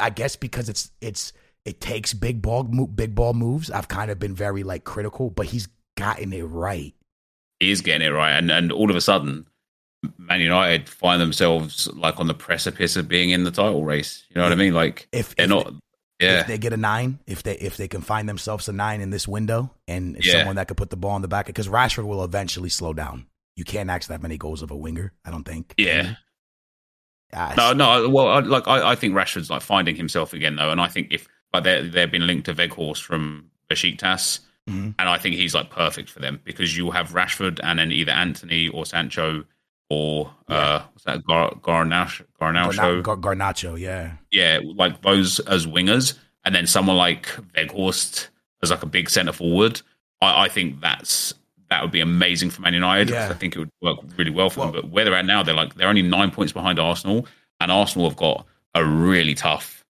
[0.00, 1.32] I guess because it's it's
[1.64, 3.70] it takes big ball big ball moves.
[3.70, 6.94] I've kind of been very like critical, but he's gotten it right.
[7.60, 9.46] He's getting it right, and and all of a sudden
[10.18, 14.24] Man United find themselves like on the precipice of being in the title race.
[14.30, 14.74] You know what I mean?
[14.74, 15.74] Like if they're if not.
[16.20, 16.40] Yeah.
[16.40, 19.10] If they get a nine, if they if they can find themselves a nine in
[19.10, 20.38] this window, and yeah.
[20.38, 23.26] someone that could put the ball in the back, because Rashford will eventually slow down.
[23.56, 25.12] You can't ask that many goals of a winger.
[25.24, 25.74] I don't think.
[25.76, 26.14] Yeah.
[27.32, 28.08] Uh, no, no.
[28.08, 31.28] Well, like I, I think Rashford's like finding himself again though, and I think if
[31.52, 34.90] like they they've been linked to Weghorst from Besiktas, mm-hmm.
[34.98, 38.12] and I think he's like perfect for them because you'll have Rashford and then either
[38.12, 39.44] Antony or Sancho
[39.92, 40.56] or yeah.
[40.56, 42.24] uh, what's that Gar- Garnacho?
[42.40, 48.28] Garnacho, Gar- Garnacho, yeah, yeah, like those as wingers, and then someone like Weghorst
[48.62, 49.82] as like a big centre forward.
[50.20, 51.34] I, I think that's
[51.68, 53.10] that would be amazing for Man United.
[53.10, 53.28] Yeah.
[53.28, 54.82] I think it would work really well for well, them.
[54.82, 57.26] But where they're at now, they're like they're only nine points behind Arsenal,
[57.60, 59.84] and Arsenal have got a really tough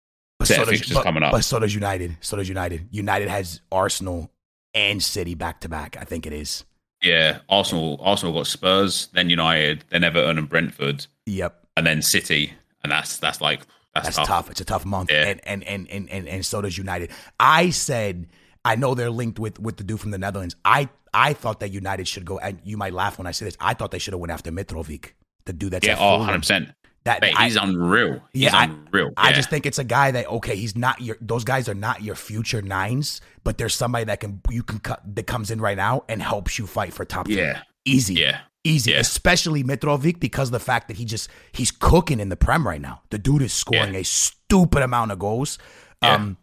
[0.42, 1.32] set so of fixtures but, coming up.
[1.32, 2.16] But so does United.
[2.20, 2.88] So does United.
[2.90, 4.30] United has Arsenal
[4.72, 5.96] and City back to back.
[6.00, 6.64] I think it is.
[7.02, 7.98] Yeah, Arsenal.
[8.02, 11.06] Arsenal got Spurs, then United, then Everton and Brentford.
[11.26, 13.60] Yep, and then City, and that's that's like
[13.94, 14.26] that's, that's tough.
[14.26, 14.50] tough.
[14.50, 15.26] It's a tough month, yeah.
[15.26, 17.10] and, and, and and and and so does United.
[17.38, 18.26] I said
[18.64, 20.56] I know they're linked with with the dude from the Netherlands.
[20.64, 23.56] I I thought that United should go, and you might laugh when I say this.
[23.60, 25.12] I thought they should have went after Mitrovic,
[25.44, 26.68] the dude that's yeah, oh, 100 percent.
[27.04, 28.20] That Mate, he's I, unreal.
[28.32, 29.10] He's yeah, unreal.
[29.16, 29.30] I, yeah.
[29.30, 31.16] I just think it's a guy that okay, he's not your.
[31.20, 35.02] Those guys are not your future nines, but there's somebody that can you can cut
[35.14, 37.26] that comes in right now and helps you fight for top.
[37.26, 38.14] Yeah, easy.
[38.14, 38.90] Yeah, easy.
[38.90, 38.98] Yeah.
[38.98, 42.80] Especially Mitrovic because of the fact that he just he's cooking in the prem right
[42.80, 43.00] now.
[43.08, 44.00] The dude is scoring yeah.
[44.00, 45.58] a stupid amount of goals.
[46.02, 46.36] Um,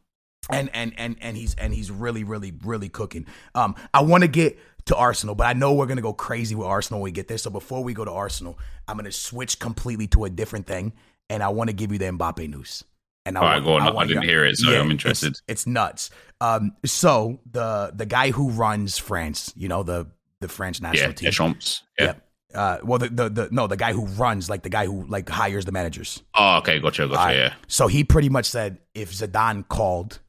[0.50, 3.26] and and and and he's and he's really really really cooking.
[3.54, 6.68] Um, I want to get to Arsenal, but I know we're gonna go crazy with
[6.68, 7.38] Arsenal when we get there.
[7.38, 10.94] So before we go to Arsenal, I'm gonna switch completely to a different thing,
[11.30, 12.84] and I want to give you the Mbappe news.
[13.26, 13.82] And I, All right, go on.
[13.82, 15.32] I, I didn't hear it, so yeah, I'm interested.
[15.32, 16.10] It's, it's, nuts.
[16.40, 20.08] Um, so the the guy who runs France, you know the
[20.40, 21.82] the French national yeah, team, Deschamps.
[22.00, 22.06] Yeah.
[22.06, 22.24] Yep.
[22.54, 25.28] Uh, well, the, the the no, the guy who runs, like the guy who like
[25.28, 26.24] hires the managers.
[26.34, 27.18] Oh, okay, gotcha, gotcha.
[27.18, 27.36] Right.
[27.36, 27.54] Yeah.
[27.68, 30.20] So he pretty much said if Zidane called,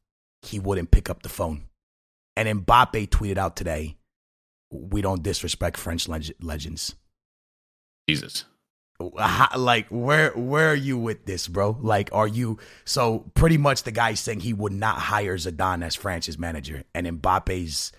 [0.42, 1.62] he wouldn't pick up the phone.
[2.36, 3.96] And Mbappe tweeted out today,
[4.70, 6.94] we don't disrespect French leg- legends.
[8.08, 8.44] Jesus.
[9.16, 11.76] How, like where where are you with this, bro?
[11.80, 15.94] Like, are you so pretty much the guy saying he would not hire Zidane as
[15.94, 17.92] France's manager, and Mbappe's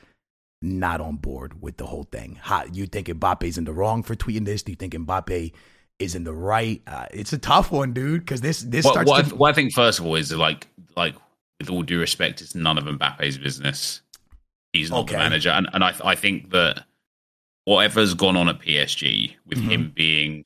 [0.61, 2.37] not on board with the whole thing.
[2.41, 4.61] How you think Mbappe's in the wrong for tweeting this?
[4.63, 5.53] Do you think Mbappe
[5.99, 6.81] is in the right?
[6.85, 8.19] Uh, it's a tough one, dude.
[8.21, 9.09] Because this this What, starts.
[9.09, 11.15] what, to, I, what I think first of all is like like
[11.59, 14.01] with all due respect, it's none of Mbappe's business.
[14.73, 15.13] He's not Okay.
[15.13, 16.85] the manager, and and I I think that
[17.65, 19.69] whatever's gone on at PSG with Mhm.
[19.69, 20.45] him being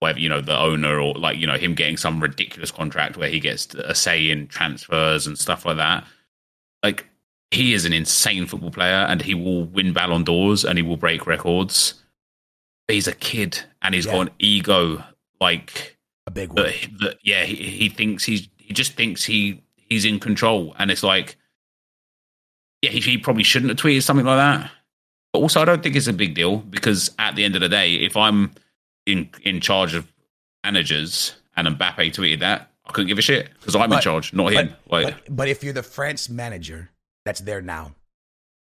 [0.00, 3.28] whether you know the owner or like you know him getting some ridiculous contract where
[3.28, 6.04] he gets a say in transfers and stuff like that.
[6.82, 7.06] Like
[7.50, 10.96] he is an insane football player, and he will win Ballon d'Ors and he will
[10.96, 11.94] break records.
[12.88, 14.12] But he's a kid, and he's Yeah.
[14.12, 15.04] got an ego
[15.40, 16.56] like a big one.
[16.66, 20.90] that, that yeah, he, he thinks he's he just thinks he he's in control, and
[20.90, 21.36] it's like,
[22.82, 24.70] yeah, he, he probably shouldn't have tweeted something like that.
[25.32, 27.68] But also, I don't think it's a big deal because at the end of the
[27.68, 28.52] day, if I'm
[29.06, 30.10] in in charge of
[30.64, 34.52] managers and Mbappe tweeted that, I couldn't give a shit because I'm in charge, not
[34.52, 34.74] him.
[34.88, 36.90] But, Like, but but if you're the France manager
[37.24, 37.94] that's there now,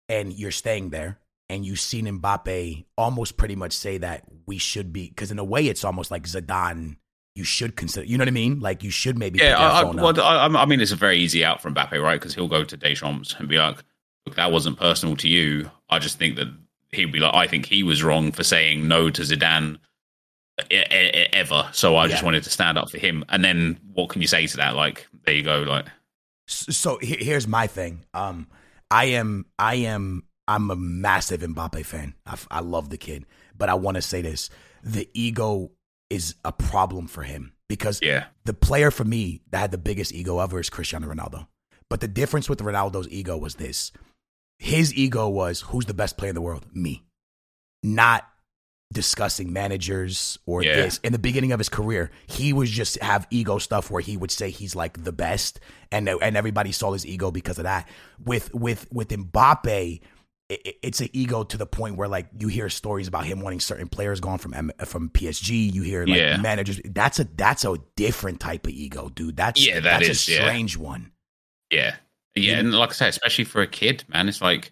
[0.10, 4.92] and you're staying there, and you've seen Mbappe almost pretty much say that we should
[4.92, 6.98] be, because in a way it's almost like Zidane.
[7.38, 8.62] You should consider, you know what I mean?
[8.62, 9.40] Like you should maybe.
[9.40, 9.94] yeah, I, I, up.
[9.94, 12.18] well, I, I mean, it's a very easy out for Mbappe, right?
[12.18, 13.84] Because he'll go to Deschamps and be like,
[14.26, 15.70] "Look, that wasn't personal to you.
[15.90, 16.48] I just think that
[16.92, 19.78] he'd be like, I think he was wrong for saying no to Zidane
[20.72, 21.70] ever.
[21.74, 22.26] So I just Yeah.
[22.26, 23.26] wanted to stand up for him.
[23.30, 24.76] And then what can you say to that?
[24.76, 25.62] Like, there you go.
[25.64, 25.88] Like,
[26.48, 28.06] so here's my thing.
[28.14, 28.48] Um,
[28.92, 32.14] I am, I am, I'm a massive Mbappe fan.
[32.52, 33.26] I love the kid,
[33.58, 34.50] but I want to say this:
[34.84, 35.72] the ego
[36.10, 40.14] is a problem for him because yeah, the player for me that had the biggest
[40.14, 41.48] ego ever is Cristiano Ronaldo.
[41.90, 43.92] But the difference with Ronaldo's ego was this:
[44.60, 47.04] his ego was who's the best player in the world, me,
[47.84, 48.28] not
[48.94, 50.76] discussing managers or Yeah.
[50.76, 51.00] this.
[51.04, 54.32] In the beginning of his career, he was just have ego stuff where he would
[54.32, 55.60] say he's like the best,
[55.92, 57.88] and and everybody saw his ego because of that.
[58.24, 60.02] With with with Mbappe.
[60.48, 63.60] it- It's an ego to the point where, like, you hear stories about him wanting
[63.60, 65.74] certain players gone from M- from PSG.
[65.74, 66.38] You hear like Yeah.
[66.38, 66.80] managers.
[66.86, 69.36] That's a that's a different type of ego, dude.
[69.36, 70.38] That's Yeah, that that's is, a yeah.
[70.42, 71.12] strange one.
[71.72, 71.96] yeah,
[72.36, 72.58] yeah.
[72.60, 74.72] And like I said, especially for a kid, man, it's like,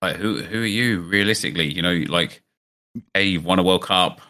[0.00, 1.72] like who who are you realistically?
[1.72, 2.42] You know, like,
[3.14, 4.20] hey, you've won a World Cup.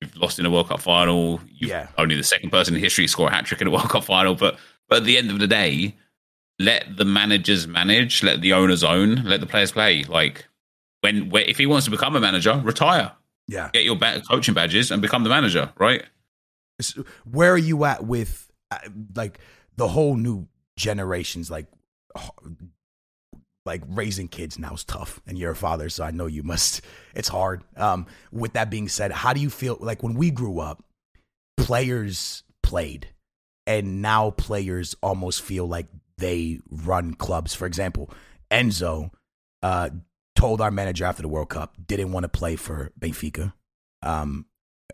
[0.00, 1.40] You've lost in a World Cup final.
[1.48, 1.88] You've Yeah.
[1.96, 4.04] only the second person in history to score a hat trick in a World Cup
[4.04, 4.34] final.
[4.34, 5.96] But but at the end of the day,
[6.58, 10.04] let the managers manage, let the owners own, let the players play.
[10.04, 10.46] Like
[11.00, 13.12] when, when if he wants to become a manager, retire,
[13.48, 13.70] Yeah.
[13.72, 15.72] get your ba- coaching badges, and become the manager.
[15.78, 16.04] Right?
[16.80, 18.78] S- Where are you at with uh,
[19.14, 19.38] like
[19.76, 21.50] the whole new generations?
[21.50, 21.66] Like,
[23.66, 26.82] like raising kids now is tough, and you're a father, so I know you must.
[27.14, 27.62] It's hard.
[27.76, 29.76] Um, with that being said, how do you feel?
[29.78, 30.82] Like when we grew up,
[31.56, 33.08] players played,
[33.66, 35.86] and now players almost feel like
[36.18, 37.54] they run clubs.
[37.54, 38.10] For example,
[38.50, 39.10] Enzo
[39.62, 39.90] uh,
[40.34, 43.52] told our manager after the World Cup didn't want to play for Benfica.
[44.02, 44.46] Um,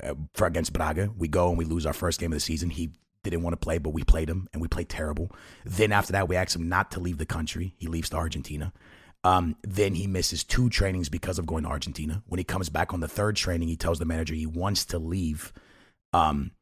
[0.03, 1.11] uh, for against Braga.
[1.17, 2.71] We go and we lose our first game of the season.
[2.71, 2.91] He
[3.23, 5.31] didn't want to play, but we played him and we played terrible.
[5.65, 7.75] Then after that, we asked him not to leave the country.
[7.77, 8.73] He leaves to Argentina.
[9.23, 12.23] Um, then he misses two trainings because of going to Argentina.
[12.27, 14.99] When he comes back on the third training, he tells the manager he wants to
[14.99, 15.53] leave.
[16.13, 16.53] Um,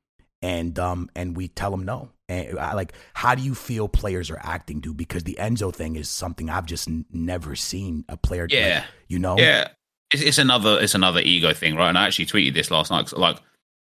[0.43, 2.11] and um, and we tell him no.
[2.29, 4.97] And I, like, how do you feel players are acting, dude?
[4.97, 8.47] Because the Enzo thing is something I've just n- never seen a player.
[8.51, 8.85] Yeah.
[9.09, 9.39] you know.
[9.39, 9.69] Yeah,
[10.13, 11.89] it's, it's another it's another ego thing, right?
[11.89, 13.03] And I actually tweeted this last night.
[13.07, 13.39] 'cause, like,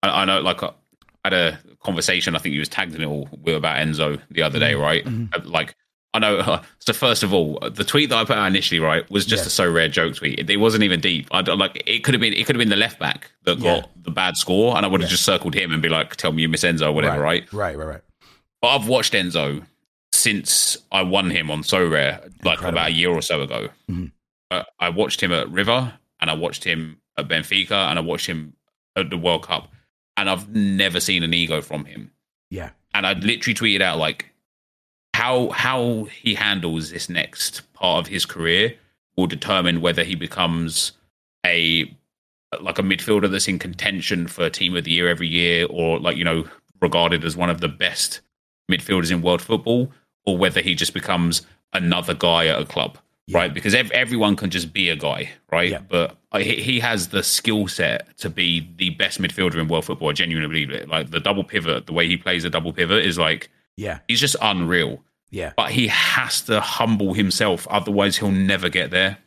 [0.02, 0.70] I, I know, like, I
[1.24, 2.35] had a conversation.
[2.35, 5.05] I think you was tagged in it all with about Enzo the other day, right?
[5.05, 5.35] Mhm.
[5.35, 5.75] Uh, Like,
[6.14, 6.38] I know.
[6.38, 9.45] Uh, so first of all, the tweet that I put out initially, right, was just
[9.59, 9.64] Yeah.
[9.64, 10.38] a Sorare joke tweet.
[10.38, 11.29] It, it wasn't even deep.
[11.31, 12.33] I don't- like it could have been.
[12.33, 13.81] It could have been the left back that Yeah.
[13.81, 15.12] got the bad score, and I would have Yeah.
[15.14, 17.51] just circled him and be like, "Tell me you miss Enzo, or whatever." Right?
[17.53, 17.77] Right.
[17.77, 17.87] Right.
[17.87, 18.01] Right.
[18.62, 19.64] But I've watched Enzo
[20.12, 22.69] since I won him on Sorare, like Incredible.
[22.69, 23.69] about a year or so ago.
[23.91, 24.11] Mhm.
[24.51, 28.27] Uh, I watched him at River, and I watched him at Benfica, and I watched
[28.27, 28.55] him
[28.97, 29.71] at the World Cup,
[30.18, 32.11] and I've never seen an ego from him.
[32.50, 32.70] Yeah.
[32.92, 34.26] And I literally tweeted out like
[35.14, 38.74] how how he handles this next part of his career
[39.16, 40.92] will determine whether he becomes
[41.46, 41.94] a
[42.61, 46.16] like a midfielder that's in contention for team of the year every year or like
[46.16, 46.44] you know
[46.81, 48.20] regarded as one of the best
[48.70, 49.92] midfielders in world football
[50.26, 52.98] or whether he just becomes another guy at a club
[53.31, 53.38] Yeah.
[53.38, 55.81] right because ev- everyone can just be a guy right Yeah.
[55.81, 59.85] but uh, he he has the skill set to be the best midfielder in world
[59.85, 62.73] football i genuinely believe it like the double pivot the way he plays a double
[62.73, 63.99] pivot is like Yeah.
[64.09, 65.53] he's just unreal Yeah.
[65.59, 69.19] but he has to humble himself otherwise he'll never get there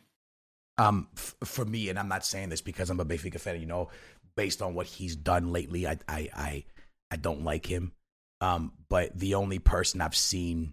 [0.78, 3.60] Um, f- for me, and I'm not saying this because I'm a Benfica fan.
[3.60, 3.88] You know,
[4.36, 6.64] based on what he's done lately, I I I,
[7.10, 7.92] I don't like him.
[8.40, 10.72] Um, but the only person I've seen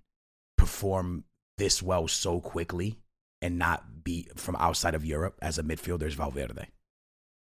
[0.58, 1.26] perform
[1.58, 2.98] this well so quickly
[3.42, 6.68] and not be from outside of Europe as a midfielder is Valverde.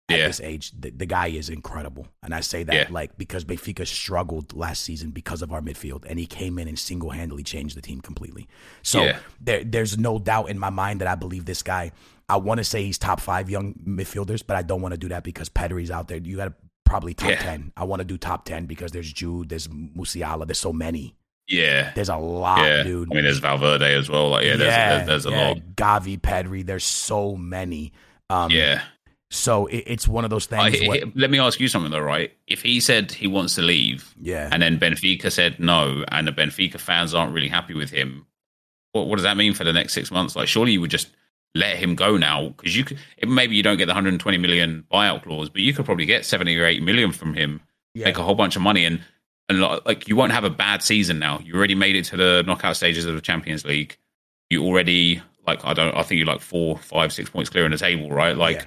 [0.07, 0.27] At Yeah.
[0.27, 2.87] this age, the, the guy is incredible, and I say that Yeah.
[2.91, 6.77] like because Benfica struggled last season because of our midfield, and he came in and
[6.77, 8.47] single handedly changed the team completely.
[8.83, 9.19] So Yeah.
[9.41, 11.91] there, there's no doubt in my mind that I believe this guy.
[12.29, 15.09] I want to say he's top five young midfielders, but I don't want to do
[15.09, 16.17] that because Pedri's out there.
[16.17, 16.53] You got to
[16.83, 17.41] probably top Yeah.
[17.41, 17.71] ten.
[17.75, 21.15] I want to do top ten because there's Jude, there's Musiala, there's so many.
[21.47, 21.91] Yeah.
[21.93, 22.83] There's a lot, yeah.
[22.83, 23.11] dude.
[23.11, 24.29] I mean, there's Valverde as well.
[24.29, 25.47] Like, yeah, there's, there's, there's a yeah.
[25.49, 25.57] lot.
[25.75, 27.93] Gavi, Pedri, there's so many.
[28.29, 28.81] Um, Yeah.
[29.31, 30.87] So it, it's one of those Uh, things.
[30.87, 32.31] where, let me ask you something though, right?
[32.47, 34.49] If he said he wants to leave, yeah.
[34.51, 38.25] and then Benfica said no, and the Benfica fans aren't really happy with him,
[38.93, 40.35] what, what does that mean for the next six months?
[40.35, 41.09] Like, surely you would just
[41.53, 42.99] let him go now because you could.
[43.25, 46.57] Maybe you don't get the 120 million buyout clause, but you could probably get 70
[46.57, 47.61] or 80 million from him,
[47.93, 48.05] yeah.
[48.05, 49.01] make a whole bunch of money, and
[49.49, 51.39] and lo- like you won't have a bad season now.
[51.43, 53.97] You already made it to the knockout stages of the Champions League.
[54.49, 55.95] You already like I don't.
[55.95, 58.35] I think you're like four, five, six points clear in the table, right?
[58.35, 58.57] Like.
[58.57, 58.65] Yeah.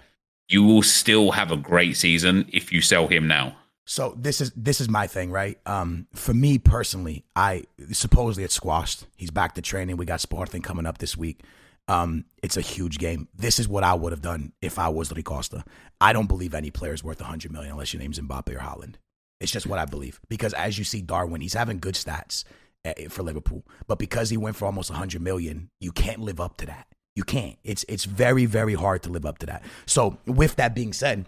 [0.50, 3.54] You will still have a great season if you sell him now.
[3.84, 5.58] So this is this is my thing, right?
[5.64, 9.06] Um, for me personally, I supposedly it's squashed.
[9.16, 9.96] He's back to training.
[9.96, 11.40] We got Sporting coming up this week.
[11.88, 13.28] Um, it's a huge game.
[13.34, 15.64] This is what I would have done if I was Rui Costa.
[16.02, 18.96] I don't believe any player is worth 100 million unless your name's Mbappe or Haaland.
[19.40, 22.44] It's just what I believe because as you see, Darwin, he's having good stats
[22.84, 26.56] eh, for Liverpool, but because he went for almost 100 million, you can't live up
[26.58, 26.88] to that.
[27.14, 27.56] You can't.
[27.64, 29.62] It's it's very very hard to live up to that.
[29.86, 31.26] So with that being said,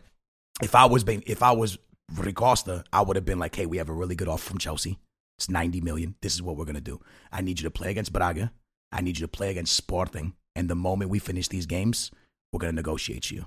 [0.63, 1.79] if I was being, if I was
[2.15, 4.59] Rui Costa, I would have been like, hey, we have a really good offer from
[4.59, 4.99] Chelsea.
[5.39, 6.17] It's 90 million.
[6.21, 7.01] This is what we're gonna do.
[7.33, 8.53] I need you to play against Braga.
[8.93, 10.35] I need you to play against Sporting.
[10.57, 12.11] And the moment we finish these games,
[12.53, 13.47] we're gonna negotiate you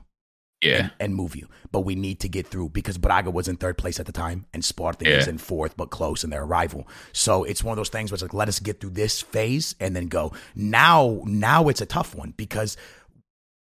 [0.63, 0.77] Yeah.
[0.77, 1.47] and, and move you.
[1.71, 4.45] But we need to get through because Braga was in third place at the time
[4.53, 6.87] and Sporting is in fourth, but close in their arrival.
[7.11, 9.75] So it's one of those things where it's like, let us get through this phase
[9.79, 10.33] and then go.
[10.55, 12.77] Now, now it's a tough one because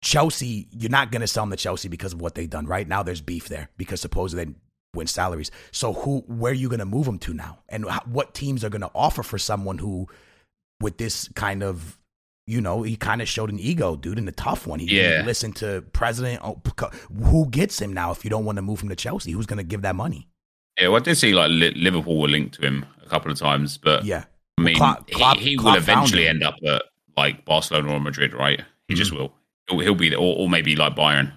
[0.03, 2.87] Chelsea, you're not going to sell them to Chelsea because of what they've done, right?
[2.87, 4.55] Now there's beef there because supposedly they
[4.95, 5.51] win salaries.
[5.73, 7.59] So who, where are you going to move them to now?
[7.69, 10.07] And how, what teams are going to offer for someone who,
[10.81, 11.99] with this kind of,
[12.47, 14.79] you know, he kind of showed an ego, dude, in the tough one.
[14.79, 15.03] He Yeah.
[15.11, 16.41] didn't listen to president.
[16.45, 16.61] oh,
[17.25, 19.33] Who gets him now if you don't want to move him to Chelsea?
[19.33, 20.29] Who's going to give that money?
[20.81, 23.79] Yeah, well, I did see like Liverpool were linked to him a couple of times,
[23.79, 24.25] but Yeah.
[24.59, 26.83] I mean, Klopp- Klopp- he, he will eventually end up at
[27.17, 28.63] like Barcelona or Madrid, right?
[28.89, 29.21] He just Mm-hmm.
[29.21, 29.35] will.
[29.69, 31.33] He'll, he'll be there, or, or maybe like Bayern.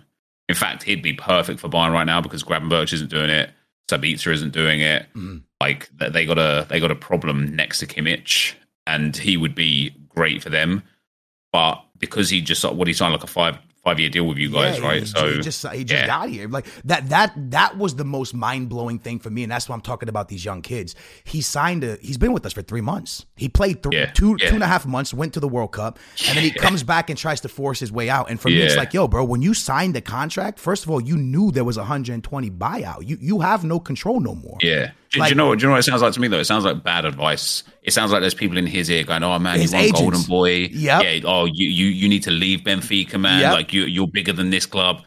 [0.48, 3.50] In fact, he'd be perfect for Bayern right now because Gravenberch isn't doing it,
[3.90, 5.08] Sabitzer isn't doing it.
[5.16, 5.42] Mhm.
[5.60, 8.54] Like they got a they got a problem next to Kimmich,
[8.86, 10.84] and he would be great for them.
[11.52, 14.52] But because he just what he signed like a five five year deal with you
[14.52, 15.00] guys, Yeah, right?
[15.00, 16.08] He, so he just he just yeah.
[16.08, 16.48] got here.
[16.48, 19.76] Like that that that was the most mind blowing thing for me, and that's why
[19.76, 20.96] I'm talking about these young kids.
[21.24, 21.98] He signed a.
[22.02, 23.26] He's been with us for three months.
[23.36, 25.98] He played th- Yeah, two two and a half months, went to the World Cup,
[26.28, 28.30] and then he comes back and tries to force his way out.
[28.30, 31.02] And for me, it's like, yo, bro, when you signed the contract, first of all,
[31.02, 33.08] you knew there was a 120 buyout.
[33.08, 34.58] You you have no control no more.
[34.62, 34.92] Yeah.
[35.12, 35.48] Do, Like- do you know?
[35.48, 36.40] what- Do you know what it sounds like to me though?
[36.40, 37.64] It sounds like bad advice.
[37.84, 40.00] It sounds like there's people in his ear going, "Oh man, you want agents.
[40.00, 40.70] Golden Boy?
[40.72, 41.04] Yep.
[41.04, 41.20] Yeah.
[41.26, 43.40] Oh, you you you need to leave Benfica, man.
[43.42, 43.54] Yep.
[43.54, 45.02] Like you you're bigger than this club."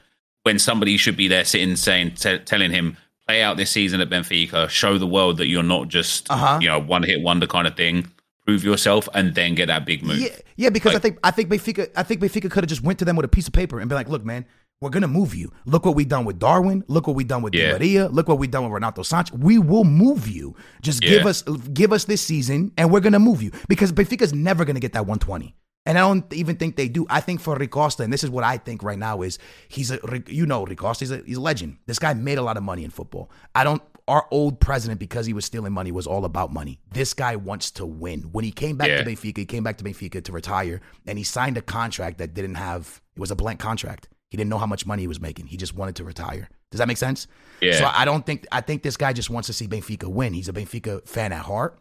[0.44, 2.96] When somebody should be there sitting saying, t- telling him,
[3.28, 4.68] "Play out this season at Benfica.
[4.68, 6.58] Show the world that you're not just Uh-huh.
[6.60, 8.08] you know one hit wonder kind of thing.
[8.44, 11.30] Prove yourself, and then get that big move." Yeah, yeah, because Like- I think I
[11.30, 13.52] think Benfica I think Benfica could have just went to them with a piece of
[13.52, 14.46] paper and been like, "Look, man,
[14.82, 15.50] we're gonna move you.
[15.64, 16.84] Look what we done with Darwin.
[16.88, 17.68] Look what we done with Yeah.
[17.68, 18.08] Di Maria.
[18.08, 19.38] Look what we done with Renato Sanches.
[19.38, 20.54] We will move you.
[20.82, 21.42] Just give us
[21.72, 25.06] give us this season, and we're gonna move you because Benfica's never gonna get that
[25.06, 27.06] 120." And I don't even think they do.
[27.10, 29.90] I think for Rui Costa, and this is what I think right now is he's
[29.90, 31.78] a you know Rui Costa, he's a he's a legend.
[31.86, 33.30] This guy made a lot of money in football.
[33.54, 36.80] I don't our old president because he was stealing money was all about money.
[36.92, 38.22] This guy wants to win.
[38.32, 39.02] When he came back Yeah.
[39.02, 42.34] to Benfica, he came back to Benfica to retire, and he signed a contract that
[42.34, 43.00] didn't have.
[43.16, 44.08] It was a blank contract.
[44.32, 45.44] He didn't know how much money he was making.
[45.48, 46.48] He just wanted to retire.
[46.70, 47.26] Does that make sense?
[47.60, 47.74] Yeah.
[47.74, 50.32] So I don't think I think this guy just wants to see Benfica win.
[50.32, 51.78] He's a Benfica fan at heart,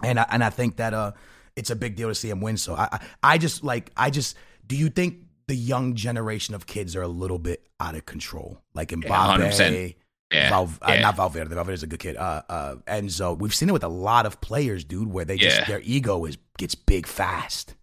[0.00, 1.10] and I, and I think that uh
[1.56, 2.56] it's a big deal to see him win.
[2.56, 3.00] So I I,
[3.34, 5.16] I just like I just do you think
[5.48, 9.94] the young generation of kids are a little bit out of control, like Mbappe, 100%.
[10.30, 10.50] Yeah.
[10.50, 11.54] Val, uh, not Valverde.
[11.54, 12.16] Valverde's a good kid.
[12.18, 13.36] Uh, uh, Enzo.
[13.36, 15.64] We've seen it with a lot of players, dude, where they just Yeah.
[15.64, 17.74] their ego is gets big fast.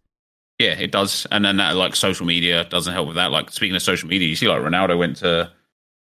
[0.59, 1.27] Yeah, it does.
[1.31, 3.31] And then that like social media doesn't help with that.
[3.31, 5.51] Like speaking of social media, you see like Ronaldo went to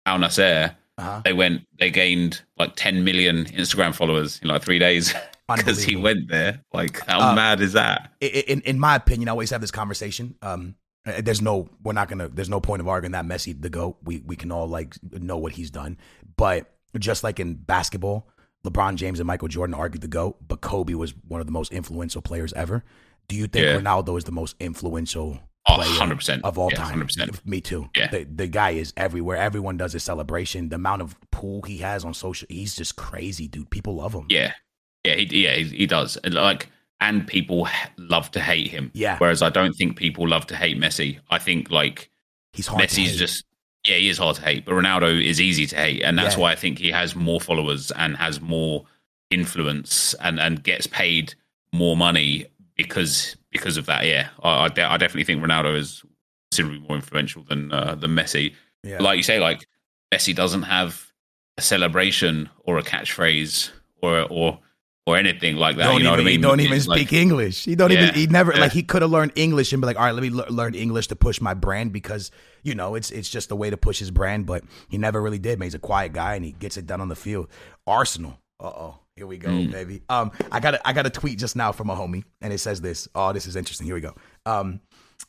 [0.07, 0.75] Al Nassr.
[0.99, 1.23] Uh-huh.
[1.25, 5.13] They went they gained like 10 million Instagram followers in like 3 days
[5.57, 6.61] because he went there.
[6.73, 8.13] Like how Uh, mad is that?
[8.21, 10.37] In in my opinion, I always have this conversation.
[10.43, 10.75] Um,
[11.07, 12.29] Uh, There's no, we're not gonna.
[12.29, 13.97] There's no point of arguing that Messi the goat.
[14.03, 15.99] We we can all like know what he's done.
[16.37, 18.27] But just like in basketball,
[18.65, 21.73] LeBron James and Michael Jordan argued the goat, but Kobe was one of the most
[21.73, 22.85] influential players ever.
[23.29, 23.77] Do you think Yeah.
[23.79, 26.43] Ronaldo is the most influential Oh, player 100%.
[26.45, 27.01] of all Yeah, time?
[27.01, 27.41] 100%.
[27.47, 27.89] Me too.
[27.97, 28.09] Yeah.
[28.09, 29.39] The, the guy is everywhere.
[29.39, 30.69] Everyone does his celebration.
[30.69, 33.71] The amount of pool he has on social, he's just crazy, dude.
[33.71, 34.27] People love him.
[34.29, 34.53] Yeah,
[35.05, 36.19] yeah, he, yeah, he, he does.
[36.19, 36.69] And like,
[37.01, 37.67] and people
[37.97, 38.91] love to hate him.
[38.95, 39.17] Yeah.
[39.19, 41.19] Whereas I don't think people love to hate Messi.
[41.31, 42.11] I think like
[42.53, 43.45] He's hard to Messi's just
[43.87, 46.41] yeah, he is hard to hate, but Ronaldo is easy to hate, and that's Yeah.
[46.43, 48.85] why I think he has more followers and has more
[49.31, 51.35] influence and and gets paid
[51.73, 52.47] more money
[52.77, 54.07] because because of that.
[54.07, 56.03] Yeah, I I, de- I definitely think Ronaldo is
[56.51, 58.55] considerably more influential than uh, than Messi.
[58.83, 59.03] yeah.
[59.03, 59.67] Like you say, like
[60.13, 61.13] Messi doesn't have
[61.59, 63.71] a celebration or a catchphrase
[64.03, 64.59] or or
[65.07, 65.85] or anything like that.
[65.85, 66.39] don't you know even, what I mean?
[66.39, 67.65] He don't even It's like- speak English.
[67.67, 68.15] He don't even.
[68.15, 68.61] He never yeah.
[68.63, 70.75] like he could have learned English and be like, all right, let me le- learn
[70.75, 72.31] English to push my brand because
[72.63, 74.47] you know it's it's just a way to push his brand.
[74.47, 75.59] But he never really did.
[75.59, 77.49] Man, he's a quiet guy and he gets it done on the field.
[77.87, 78.41] Arsenal.
[78.59, 78.99] Uh oh.
[79.17, 79.71] Here we go, Mm.
[79.71, 80.03] baby.
[80.09, 82.59] Um, I got a, I got a tweet just now from a homie, and it
[82.59, 83.07] says this.
[83.15, 83.87] Oh, this is interesting.
[83.87, 84.13] Here we go.
[84.45, 84.81] Um,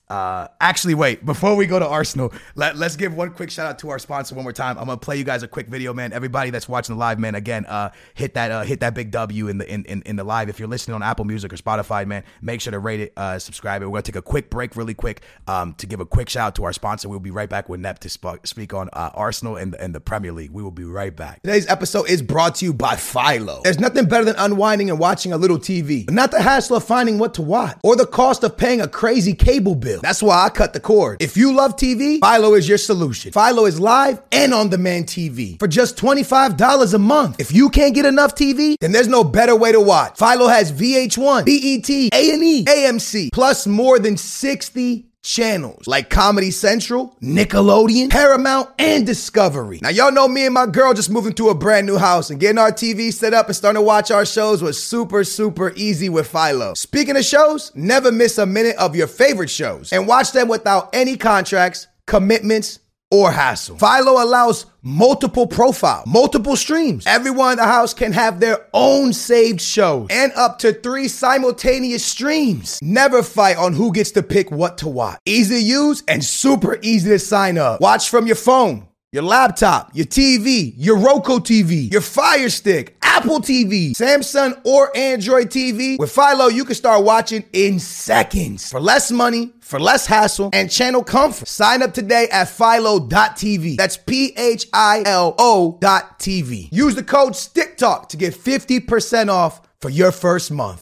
[0.10, 1.26] uh, actually, wait.
[1.26, 4.36] Before we go to Arsenal, let, let's give one quick shout out to our sponsor
[4.36, 4.78] one more time.
[4.78, 6.14] I'm gonna play you guys a quick video, man.
[6.14, 7.34] Everybody that's watching the live, man.
[7.34, 10.24] Again, uh, hit that uh, hit that big W in the in, in in the
[10.24, 10.48] live.
[10.48, 13.40] If you're listening on Apple Music or Spotify, man, make sure to rate it, uh,
[13.40, 13.86] subscribe it.
[13.86, 16.56] We're gonna take a quick break, really quick, um, to give a quick shout out
[16.56, 17.10] to our sponsor.
[17.10, 20.00] We'll be right back with Nep to sp- speak on uh, Arsenal and and the
[20.00, 20.52] Premier League.
[20.52, 21.42] We will be right back.
[21.42, 23.62] Today's episode is brought to you by Philo.
[23.64, 26.84] There's nothing better than unwinding and watching a little TV, but not the hassle of
[26.84, 29.95] finding what to watch or the cost of paying a crazy cable bill.
[30.02, 31.22] That's why I cut the cord.
[31.22, 33.32] If you love TV, Philo is your solution.
[33.32, 37.40] Philo is live and on demand TV for just $25 a month.
[37.40, 40.18] If you can't get enough TV, then there's no better way to watch.
[40.18, 48.10] Philo has VH1, BET, A&E, AMC, plus more than 60 channels like Comedy Central, Nickelodeon,
[48.10, 49.80] Paramount, and Discovery.
[49.82, 52.40] Now, y'all know me and my girl just moving to a brand new house and
[52.40, 56.08] getting our TV set up and starting to watch our shows was super, super easy
[56.08, 56.76] with Philo.
[56.76, 60.90] Speaking of shows, never miss a minute of your favorite shows and watch them without
[60.94, 62.80] any contracts, commitments,
[63.12, 63.78] or hassle.
[63.78, 67.06] Philo allows multiple profile, multiple streams.
[67.08, 72.06] Everyone in the house can have their own saved shows and up to three simultaneous
[72.06, 72.80] streams.
[72.82, 75.20] Never fight on who gets to pick what to watch.
[75.26, 77.82] Easy to use and super easy to sign up.
[77.82, 78.88] Watch from your phone.
[79.16, 85.48] Your laptop, your TV, your Roku TV, your Fire Stick, Apple TV, Samsung or Android
[85.48, 85.98] TV.
[85.98, 90.70] With Philo, you can start watching in seconds for less money, for less hassle, and
[90.70, 91.48] channel comfort.
[91.48, 93.78] Sign up today at philo.tv.
[93.78, 96.68] That's P H I L O dot TV.
[96.74, 100.82] Use the code STICKTALK to get 50% off for your first month.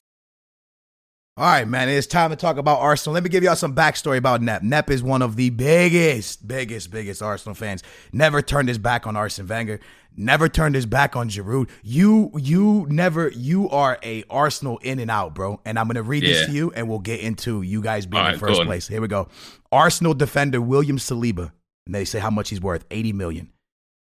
[1.36, 3.16] All right, man, it's time to talk about Arsenal.
[3.16, 4.62] Let me give y'all some backstory about Nep.
[4.62, 7.82] Nep is one of the biggest, biggest, biggest Arsenal fans.
[8.12, 9.80] Never turned his back on Arsene Wenger.
[10.16, 11.72] Never turned his back on Giroud.
[11.82, 15.60] You, you never, you are a Arsenal in and out, bro.
[15.66, 18.34] And I'm gonna read this to you, and we'll get into you guys being All
[18.34, 18.88] in first place.
[18.88, 19.28] Here we go.
[19.72, 21.52] Arsenal defender William Saliba,
[21.88, 23.50] and they say how much he's worth, 80 million,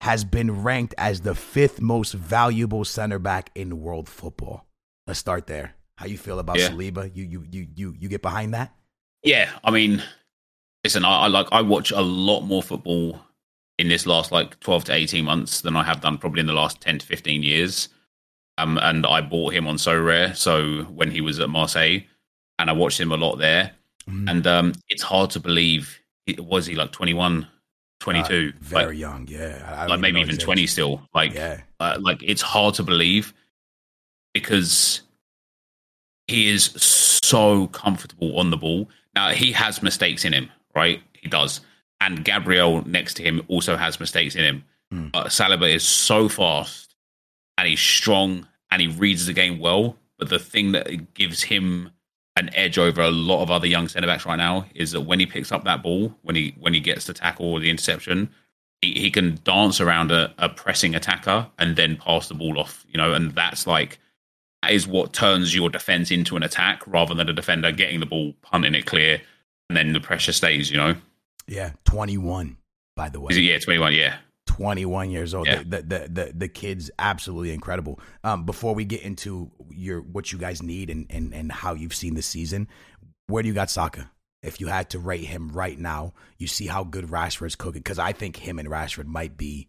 [0.01, 4.65] has been ranked as the fifth most valuable center back in world football.
[5.05, 5.75] Let's start there.
[5.99, 6.69] How you feel about Yeah.
[6.69, 7.13] Saliba?
[7.13, 8.73] You you you you you get behind that?
[9.21, 10.01] Yeah, I mean,
[10.85, 13.19] listen, I, I like I watch a lot more football
[13.77, 16.53] in this last like twelve to eighteen months than I have done probably in the
[16.53, 17.89] last ten to fifteen years.
[18.57, 20.33] Um, and I bought him on Sorare.
[20.37, 21.99] So when he was at Marseille,
[22.59, 23.71] and I watched him a lot there,
[24.09, 24.31] Mm.
[24.31, 25.99] and um, it's hard to believe.
[26.25, 27.45] It, was he like 21,
[27.99, 28.53] 22?
[28.55, 29.85] Uh, very like, young, yeah.
[29.89, 31.01] Like maybe even his twenty still.
[31.13, 33.33] Like, Yeah, uh, like it's hard to believe
[34.33, 35.01] because
[36.29, 36.65] he is
[37.23, 38.89] so comfortable on the ball.
[39.15, 41.01] Now he has mistakes in him, right?
[41.13, 41.61] He does,
[42.01, 44.63] and Gabriel next to him also has mistakes in him.
[44.93, 45.11] Mm.
[45.13, 46.95] Uh, Saliba is so fast
[47.57, 49.97] and he's strong and he reads the game well.
[50.17, 51.91] But the thing that gives him
[52.35, 55.19] an edge over a lot of other young centre backs right now is that when
[55.19, 58.29] he picks up that ball, when he when he gets the tackle or the interception,
[58.81, 62.85] he, he can dance around a, a pressing attacker and then pass the ball off.
[62.89, 63.99] You know, and that's like
[64.69, 68.33] is what turns your defense into an attack rather than a defender getting the ball,
[68.41, 69.21] punting it clear,
[69.69, 70.69] and then the pressure stays.
[70.71, 70.95] You know,
[71.47, 71.71] yeah.
[71.85, 72.57] Twenty one,
[72.95, 73.29] by the way.
[73.31, 73.41] is it?
[73.41, 73.93] Yeah, twenty one.
[73.93, 75.47] Yeah, 21 years old.
[75.47, 75.63] Yeah.
[75.65, 77.99] The, the, the, the kid's absolutely incredible.
[78.23, 81.93] Um, before we get into your what you guys need and, and, and how you've
[81.93, 82.67] seen the season,
[83.27, 84.11] where do you got Saka?
[84.41, 87.81] If you had to rate him right now, you see how good Rashford's cooking.
[87.81, 89.67] Because I think him and Rashford might be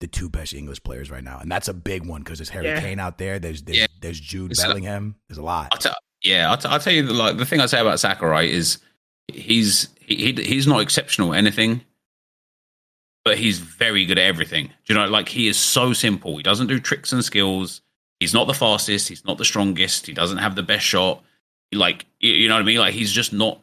[0.00, 2.66] the two best English players right now, and that's a big one because there's Harry
[2.66, 2.80] Yeah.
[2.80, 3.38] Kane out there.
[3.38, 3.86] There's there's, Yeah.
[4.00, 5.16] There's Jude It's Bellingham.
[5.28, 5.68] There's a lot.
[5.72, 5.90] I'll t-
[6.22, 7.06] yeah, I'll, t- I'll tell you.
[7.06, 8.78] The, like the thing I say about Saka, right, is
[9.28, 11.82] he's he, he's not exceptional at anything,
[13.24, 14.66] but he's very good at everything.
[14.66, 16.36] Do you know, like he is so simple.
[16.36, 17.80] He doesn't do tricks and skills.
[18.18, 19.08] He's not the fastest.
[19.08, 20.06] He's not the strongest.
[20.06, 21.22] He doesn't have the best shot.
[21.72, 22.78] Like you know what I mean?
[22.78, 23.60] Like he's just not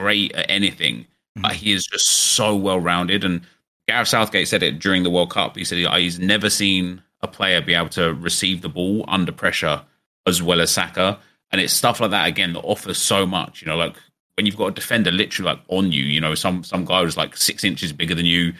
[0.00, 1.00] great at anything.
[1.38, 1.42] Mm-hmm.
[1.42, 3.22] But he is just so well rounded.
[3.22, 3.42] And
[3.86, 5.56] Gareth Southgate said it during the World Cup.
[5.56, 9.82] He said he's never seen a player be able to receive the ball under pressure
[10.26, 11.18] as well as Saka.
[11.52, 13.62] And it's stuff like that again that offers so much.
[13.62, 13.96] You know, like
[14.36, 17.16] when you've got a defender literally like on you, you know, some some guy who's
[17.16, 18.54] like six inches bigger than you,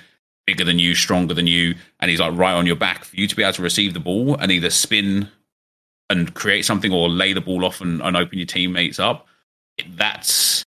[0.46, 3.26] bigger than you, stronger than you, and he's like right on your back for you
[3.26, 5.28] to be able to receive the ball and either spin
[6.08, 9.26] and create something or lay the ball off and, and open your teammates up.
[9.88, 10.64] That's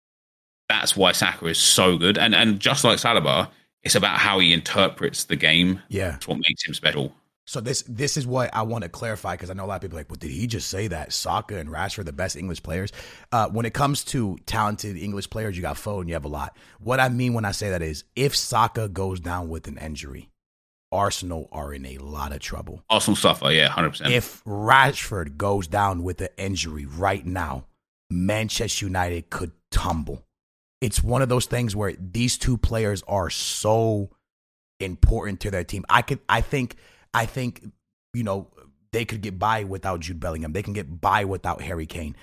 [0.69, 2.17] that's why Saka is so good.
[2.17, 3.49] And and just like Saliba,
[3.83, 5.81] it's about how he interprets the game.
[5.89, 6.11] Yeah.
[6.11, 7.13] That's what makes him special.
[7.45, 9.81] So this this is what I want to clarify because I know a lot of
[9.81, 12.37] people are like, well, did he just say that Saka and Rashford are the best
[12.37, 12.91] English players?
[13.31, 16.55] Uh, when it comes to talented English players, you got Foden, you have a lot.
[16.79, 20.29] What I mean when I say that is, if Saka goes down with an injury,
[20.93, 22.83] Arsenal are in a lot of trouble.
[22.89, 24.13] Arsenal suffer, yeah, hundred percent.
[24.13, 27.65] If Rashford goes down with an injury right now,
[28.09, 30.23] Manchester United could tumble.
[30.79, 34.11] It's one of those things where these two players are so
[34.79, 35.83] important to their team.
[35.89, 36.75] I could, I think
[37.13, 37.63] I think,
[38.13, 38.47] you know,
[38.91, 40.53] they could get by without Jude Bellingham.
[40.53, 42.15] They can get by without Harry Kane.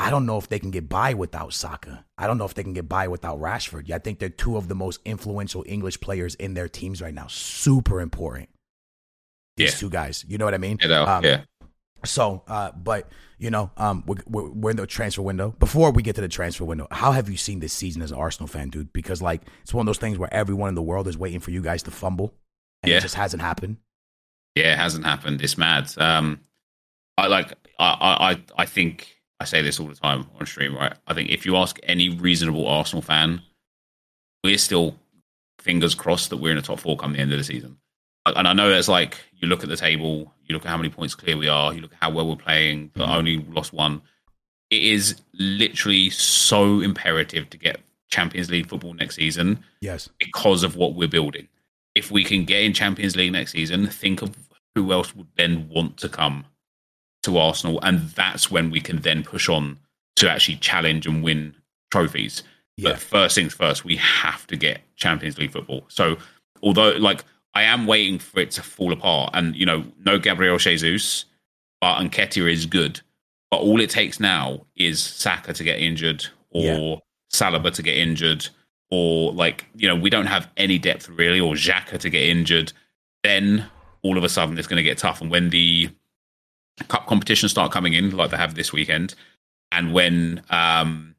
[0.00, 2.04] I don't know if they can get by without Saka.
[2.16, 3.84] I don't know if they can get by without Rashford.
[3.86, 7.12] Yeah, I think they're two of the most influential English players in their teams right
[7.12, 7.26] now.
[7.26, 8.48] Super important.
[9.56, 9.78] These yeah.
[9.78, 10.24] two guys.
[10.28, 10.78] You know what I mean?
[10.80, 11.02] Yeah.
[11.02, 11.40] Um, yeah.
[12.04, 15.56] So, uh, but you know, um, we're, we're, we're in the transfer window.
[15.58, 18.18] Before we get to the transfer window, how have you seen this season as an
[18.18, 18.92] Arsenal fan, dude?
[18.92, 21.50] Because like it's one of those things where everyone in the world is waiting for
[21.50, 22.34] you guys to fumble,
[22.84, 22.98] and yeah.
[22.98, 23.78] it just hasn't happened
[24.58, 25.40] yeah, it hasn't happened.
[25.42, 25.92] It's mad.
[25.98, 26.40] Um,
[27.16, 27.52] I like.
[27.78, 30.74] I, I I think I say this all the time on stream.
[30.74, 30.94] Right.
[31.06, 33.42] I think if you ask any reasonable Arsenal fan,
[34.42, 34.96] we're still
[35.58, 37.78] fingers crossed that we're in the top four come the end of the season.
[38.26, 40.90] And I know it's like you look at the table, you look at how many
[40.90, 43.12] points clear we are, you look at how well we're playing, but mm-hmm.
[43.12, 44.02] only lost one.
[44.70, 49.64] It is literally so imperative to get Champions League football next season.
[49.80, 50.08] Yes.
[50.18, 51.48] Because of what we're building.
[51.98, 54.36] If we can get in Champions League next season, think of
[54.74, 56.44] who else would then want to come
[57.24, 57.80] to Arsenal?
[57.82, 59.78] And that's when we can then push on
[60.16, 61.56] to actually challenge and win
[61.90, 62.44] trophies.
[62.76, 62.90] Yeah.
[62.90, 65.84] But first things first, we have to get Champions League football.
[65.88, 66.16] So,
[66.62, 67.24] although, like,
[67.54, 71.24] I am waiting for it to fall apart, and you know, no Gabriel Jesus,
[71.80, 73.00] but Nketiah is good.
[73.50, 76.96] But all it takes now is Saka to get injured, or yeah.
[77.32, 78.48] Saliba to get injured,
[78.90, 82.72] or like you know, we don't have any depth really, or Xhaka to get injured.
[83.22, 83.66] Then
[84.02, 85.20] all of a sudden it's going to get tough.
[85.20, 85.90] And when the
[86.88, 89.14] cup competitions start coming in, like they have this weekend,
[89.72, 91.14] and when um,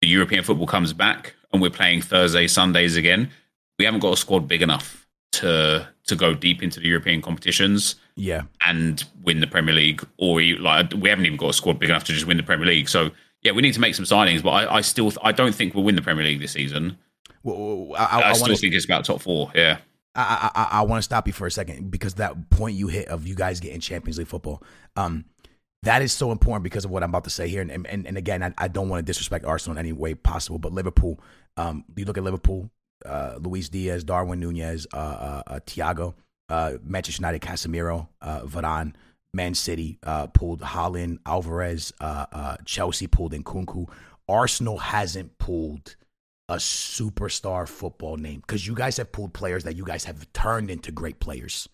[0.00, 3.30] the European football comes back and we're playing Thursday, Sundays again,
[3.78, 7.96] we haven't got a squad big enough to to go deep into the European competitions.
[8.16, 11.90] Yeah, and win the Premier League, or like we haven't even got a squad big
[11.90, 12.88] enough to just win the Premier League.
[12.88, 13.10] So
[13.44, 15.84] yeah, we need to make some signings, but I, I still I don't think we'll
[15.84, 16.96] win the Premier League this season.
[17.42, 19.52] Well, I, I, I still think it's about top four.
[19.54, 19.78] Yeah.
[20.14, 23.08] I I, I want to stop you for a second because that point you hit
[23.08, 24.62] of you guys getting Champions League football,
[24.96, 25.26] um,
[25.82, 27.60] that is so important because of what I'm about to say here.
[27.60, 30.58] And and, and again, I, I don't want to disrespect Arsenal in any way possible,
[30.58, 31.20] but Liverpool,
[31.58, 32.70] um, you look at Liverpool,
[33.04, 36.14] uh, Luis Diaz, Darwin Nunez, uh, uh, uh Thiago,
[36.48, 38.94] uh, Manchester United, Casemiro, uh, Varane,
[39.34, 43.88] Man City uh, pulled Haaland, Alvarez, uh, uh, Chelsea pulled in Nkunku.
[44.28, 45.96] Arsenal hasn't pulled
[46.48, 50.70] a superstar football name because you guys have pulled players that you guys have turned
[50.70, 51.68] into great players.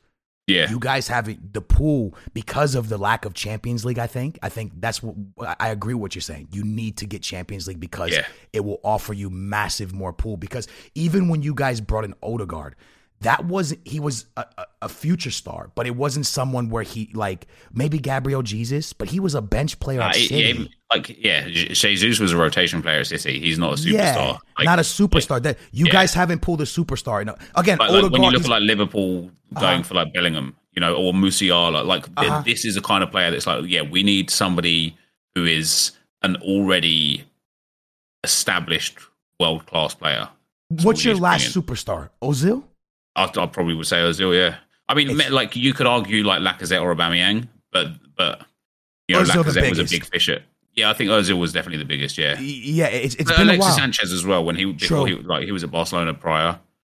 [0.47, 4.01] Yeah, you guys have the pool because of the lack of Champions League.
[4.01, 4.39] I think.
[4.43, 5.15] I think that's what
[5.61, 6.49] I agree with what you're saying.
[6.51, 8.27] You need to get Champions League because yeah.
[8.53, 10.37] it will offer you massive more pool.
[10.37, 12.75] Because even when you guys brought in Odegaard,
[13.23, 14.45] that wasn't he was a,
[14.81, 19.21] a, future star, but it wasn't someone where he like maybe Gabriel Jesus, but he
[19.21, 20.59] was a bench player at uh, City.
[20.59, 23.39] Yeah, like yeah, Jesus was a rotation player at City.
[23.39, 23.93] He's not a superstar.
[23.93, 25.43] Yeah, like, not a superstar.
[25.43, 25.93] That you yeah.
[25.93, 27.25] guys haven't pulled a superstar.
[27.27, 29.83] Know, again, like, like when you look at like Liverpool going uh-huh.
[29.83, 32.43] for like Bellingham, you know, or Musiala, like uh-huh.
[32.47, 34.97] this is the kind of player that's like, yeah, we need somebody
[35.35, 35.93] who is
[36.23, 37.25] an already
[38.25, 38.99] established
[39.39, 40.29] world class player.
[40.71, 42.11] That's What's what your last superstar?
[42.23, 42.65] Ozil?
[43.17, 44.37] I, I probably would say Ozil.
[44.37, 44.57] Yeah,
[44.89, 48.43] I mean, it's, like you could argue like Lacazette or Aubameyang, but but
[49.09, 50.43] you know, Ozil Lacazette was a big fish at.
[50.75, 52.17] Yeah, I think Ozil was definitely the biggest.
[52.17, 55.53] Yeah, yeah, it's, it's been Alexis Sanchez as well when he before he like he
[55.53, 56.59] was at Barcelona prior.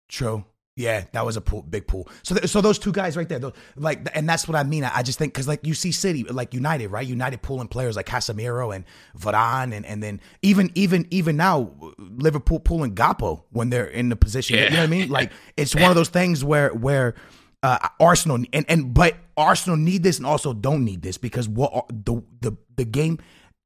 [0.09, 0.45] True.
[0.81, 2.09] Yeah, that was a pool, big pool.
[2.23, 4.83] So, th- so those two guys right there, those, like, and that's what I mean.
[4.83, 7.07] I, I just think because like you see City, like United, right?
[7.07, 8.87] United pulling players like Casemiro and
[9.19, 14.17] Varane, and and then even even even now Liverpool pulling Gakpo when they're in the
[14.17, 14.57] position.
[14.57, 14.65] Yeah.
[14.65, 15.11] You know what I mean?
[15.11, 17.15] Like it's one of those things where where
[17.63, 21.87] uh, Arsenal and and but Arsenal need this and also don't need this because what
[21.91, 23.19] the the the game.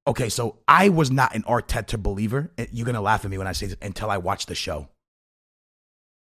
[0.07, 2.51] Okay, so I was not an Arteta believer.
[2.73, 4.89] You're gonna laugh at me when I say this until I watched the show.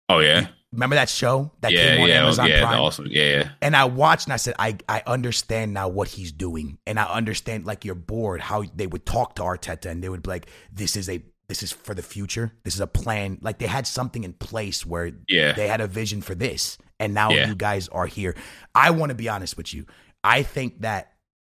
[0.07, 2.61] Oh yeah, Remember that show that yeah, came on yeah, Amazon yeah.
[2.61, 2.81] Prime?
[2.81, 3.49] Arsenal, yeah, yeah.
[3.61, 6.77] And I watched and I said, I, I understand now what he's doing.
[6.85, 10.21] And I understand like you're bored how they would talk to Arteta and they would
[10.23, 12.53] be like, This is a this is for the future.
[12.63, 13.37] This is a plan.
[13.41, 15.53] Like they had something in place where Yeah.
[15.53, 16.77] they had a vision for this.
[16.99, 17.47] And now Yeah.
[17.47, 18.35] you guys are here.
[18.73, 19.85] I want to be honest with you.
[20.23, 21.13] I think that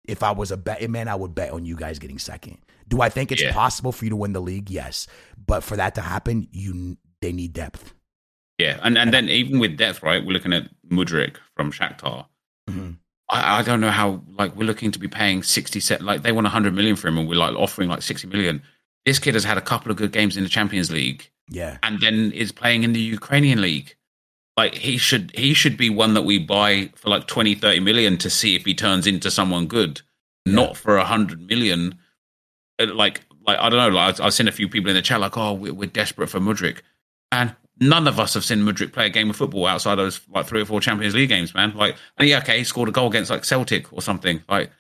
[0.07, 2.59] if I was a betting eh, man, I would bet on you guys getting second.
[2.89, 3.53] Do I think it's Yeah.
[3.53, 4.71] possible for you to win the league?
[4.71, 5.07] Yes.
[5.47, 7.95] But for that to happen, you they need depth.
[8.59, 10.25] Yeah, and and then even with depth, right?
[10.25, 12.27] We're looking at Mudryk from Shakhtar.
[12.71, 12.97] Mhm.
[13.29, 14.23] I, I don't know how.
[14.39, 16.01] Like we're looking to be paying sixty set.
[16.03, 18.63] Like they want hundred million for him, and we're like offering like sixty million.
[19.05, 21.79] This kid has had a couple of good games in the Champions League, Yeah.
[21.83, 23.95] and then is playing in the Ukrainian league.
[24.57, 28.17] Like he should he should be one that we buy for like 20, 30 million
[28.19, 30.01] to see if he turns into someone good,
[30.47, 31.99] not for a hundred million.
[32.81, 33.95] Uh, Like like I don't know.
[33.95, 36.41] Like I've seen a few people in the chat like, oh, we're, we're desperate for
[36.41, 36.79] Mudryk,
[37.31, 40.47] and none of us have seen Mudryk play a game of football outside those like
[40.47, 41.75] three or four Champions League games, man.
[41.77, 44.43] Like, and yeah, okay, he scored a goal against like Celtic or something.
[44.49, 44.71] Like,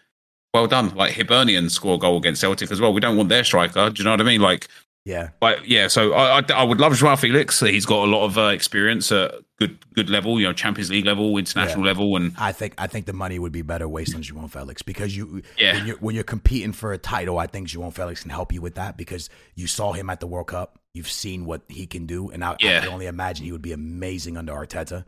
[0.55, 0.95] well done.
[0.95, 2.93] Like Hibernian score a goal against Celtic as well.
[2.93, 3.91] We don't want their striker.
[3.91, 4.41] Do you know what I mean?
[4.41, 4.69] Like,
[5.05, 5.29] Yeah.
[5.43, 5.89] like yeah.
[5.89, 7.61] So I, I, I would love Joao Felix.
[7.61, 10.41] He's got a lot of uh, experience at good good level.
[10.41, 11.91] You know, Champions League level, international Yeah.
[11.91, 14.81] level, and I think I think the money would be better wasted on João Felix
[14.83, 15.75] because you Yeah.
[15.75, 18.63] when you're when you're competing for a title, I think João Felix can help you
[18.63, 22.07] with that because you saw him at the World Cup, you've seen what he can
[22.07, 25.05] do, and I, I can only imagine he would be amazing under Arteta.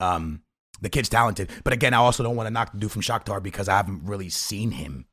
[0.00, 0.42] Um,
[0.80, 3.42] the kid's talented, but again, I also don't want to knock the dude from Shakhtar
[3.42, 5.06] because I haven't really seen him.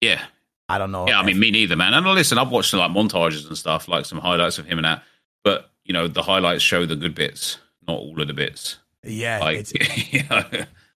[0.00, 0.22] yeah,
[0.68, 1.06] I don't know.
[1.08, 1.94] Yeah, I mean, me neither, man.
[1.94, 5.02] And listen, I've watched like montages and stuff, like some highlights of him and that.
[5.44, 8.78] But you know, the highlights show the good bits, not all of the bits.
[9.04, 9.72] yeah, Like, it's
[10.12, 10.42] you know,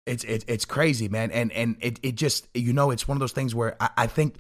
[0.07, 3.21] it's it's it's crazy, man, and and it it just you know it's one of
[3.21, 4.37] those things where I, I think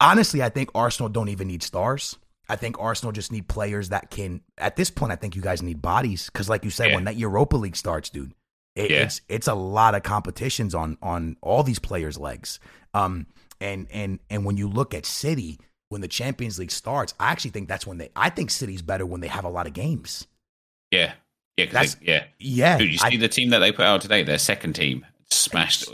[0.00, 2.16] honestly I think Arsenal don't even need stars.
[2.52, 4.42] I think Arsenal just need players that can.
[4.58, 6.96] At this point, I think you guys need bodies because, like you said, Yeah.
[6.96, 8.34] when that Europa League starts, dude,
[8.76, 9.04] it, Yeah.
[9.04, 12.60] it's it's a lot of competitions on on all these players' legs.
[12.92, 13.26] Um,
[13.60, 17.50] and and and when you look at City when the Champions League starts, I actually
[17.52, 18.10] think that's when they.
[18.16, 20.26] I think City's better when they have a lot of games.
[20.90, 21.14] yeah,
[21.56, 22.24] yeah, That's- they- yeah.
[22.38, 24.22] Yeah, Dude, you I- see the team that they put out today?
[24.22, 25.88] Their second team smashed,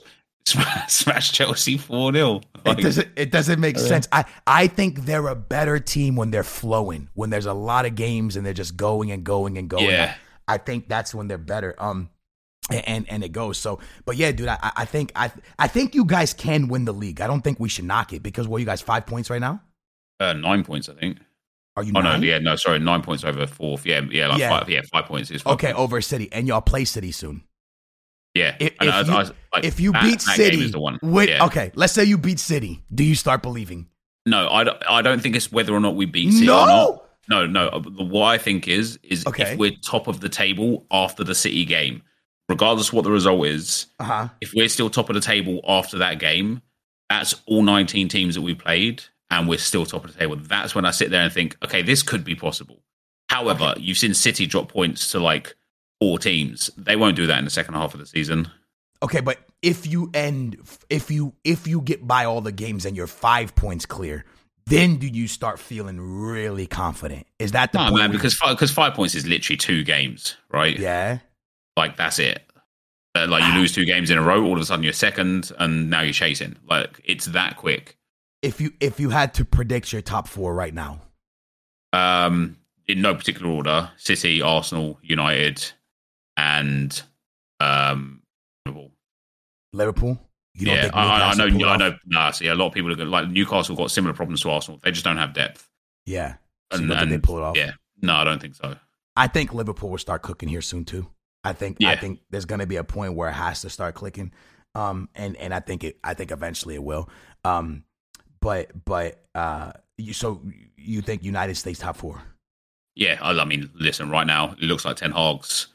[0.89, 4.07] smashed Chelsea four 0 it doesn't it doesn't make sense.
[4.13, 7.95] I I think they're a better team when they're flowing, when there's a lot of
[7.95, 9.87] games and they're just going and going and going.
[9.87, 10.15] Yeah.
[10.47, 11.75] I think that's when they're better.
[11.79, 12.11] Um
[12.71, 16.05] and and it goes so but yeah dude I, I think i i think you
[16.05, 18.67] guys can win the league i don't think we should knock it because what you
[18.67, 19.63] guys five points right now
[20.21, 21.17] Uh, nine points, I think.
[21.79, 23.87] are you Oh no, yeah, no, sorry, nine points over fourth.
[23.87, 24.51] Yeah, yeah, like Yeah.
[24.51, 24.69] five.
[24.69, 25.81] Yeah, five points is five okay points.
[25.81, 27.43] over city and y'all play city soon
[28.39, 30.99] Yeah, if, if you, I- like, if you that- beat that city is the one.
[31.03, 31.45] with- Yeah.
[31.47, 33.89] okay let's say you beat city do you start believing
[34.27, 36.61] No, I don't, I don't think it's whether or not we beat City No!
[36.63, 37.05] or not.
[37.31, 37.69] No, no.
[37.69, 39.53] uh, What I think is is Okay.
[39.53, 42.03] if we're top of the table after the City game,
[42.49, 46.19] regardless what the result is, uh-huh if we're still top of the table after that
[46.19, 46.61] game,
[47.11, 50.37] that's all 19 teams that we played, and we're still top of the table.
[50.37, 52.83] That's when I sit there and think, okay, this could be possible.
[53.31, 55.55] However, you've seen City drop points to like
[56.01, 56.71] four teams.
[56.77, 58.51] They won't do that in the second half of the season.
[59.03, 60.57] Okay, but if you end
[60.91, 64.25] if you if you get by all the games and you're five points clear,
[64.67, 67.27] then do you start feeling really confident?
[67.39, 70.37] Is that the No, point man, because five, because five points is literally two games,
[70.51, 70.79] right?
[70.79, 71.19] yeah,
[71.77, 72.43] Like that's it.
[73.15, 75.51] Uh, like you lose two games in a row, all of a sudden you're second,
[75.59, 76.57] and now you're chasing.
[76.69, 77.97] Like it's that quick.
[78.43, 81.01] if you if you had to predict your top four right now,
[81.93, 85.73] Um, in no particular order: City, Arsenal, United,
[86.39, 87.03] and
[87.61, 88.23] um,
[88.65, 88.93] Liverpool.
[89.75, 90.19] Liverpool.
[90.55, 91.69] You don't yeah, think I, I know.
[91.69, 91.97] I know.
[92.07, 94.81] Nah, see, a lot of people are going like Newcastle got similar problems to Arsenal.
[94.83, 95.69] They just don't have depth.
[96.07, 96.37] Yeah,
[96.73, 97.57] so And, and they pull it off.
[97.57, 98.75] yeah, no, I don't think so.
[99.15, 101.07] I think Liverpool will start cooking here soon too.
[101.45, 101.91] I think yeah.
[101.91, 104.33] I think there's going to be a point where it has to start clicking,
[104.75, 107.09] um, and and I think it I think eventually it will.
[107.45, 107.85] Um,
[108.41, 110.41] but but uh, you so
[110.77, 112.23] you think United States top four?
[112.97, 115.69] Yeah, I, I mean, listen, right now it looks like Ten Hag's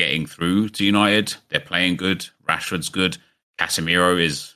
[0.00, 1.34] getting through to United.
[1.50, 2.26] They're playing good.
[2.48, 3.18] Rashford's good.
[3.58, 4.54] Casemiro is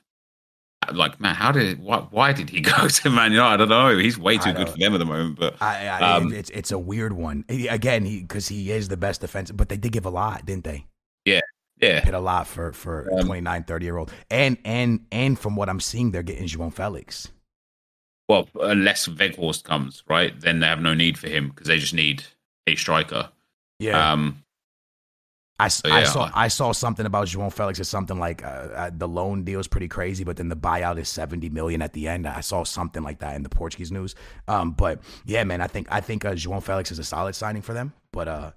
[0.91, 3.55] like, man, how did why, why did he go to Man United?
[3.55, 3.99] I don't know.
[3.99, 5.39] He's way too good for them at the moment.
[5.39, 7.45] But I, I, um, it's it's a weird one.
[7.49, 10.65] Again, because he, he is the best defensive, but they did give a lot, didn't
[10.65, 10.87] they?
[11.27, 11.41] Yeah,
[11.79, 15.57] yeah, hit a lot for for um, 29, 30 year old, and and and from
[15.57, 17.29] what I'm seeing, they're getting João Felix.
[18.31, 20.39] Well, unless Weghorst comes, right?
[20.41, 22.25] Then they have no need for him because they just need
[22.67, 23.29] a striker.
[23.79, 24.13] Yeah.
[24.13, 24.44] Um,
[25.61, 25.95] I, so, yeah.
[25.95, 29.45] I saw I saw something about João Felix is something like uh, uh, the loan
[29.45, 32.27] deal is pretty crazy, but then the buyout is seventy million at the end.
[32.27, 34.17] I saw something like that in the Portuguese news.
[34.49, 37.63] Um, but yeah, man, I think I think uh, João Felix is a solid signing
[37.63, 37.93] for them.
[38.11, 38.51] But uh,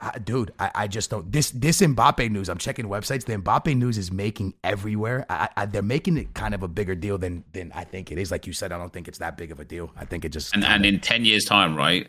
[0.00, 1.30] I, dude, I, I just don't.
[1.32, 2.48] This this Mbappe news.
[2.48, 3.24] I'm checking websites.
[3.24, 5.26] The Mbappe news is making everywhere.
[5.28, 8.18] I, I, they're making it kind of a bigger deal than than I think it
[8.18, 8.30] is.
[8.30, 9.90] Like you said, I don't think it's that big of a deal.
[9.96, 12.08] I think it just and, and in ten years' time, right?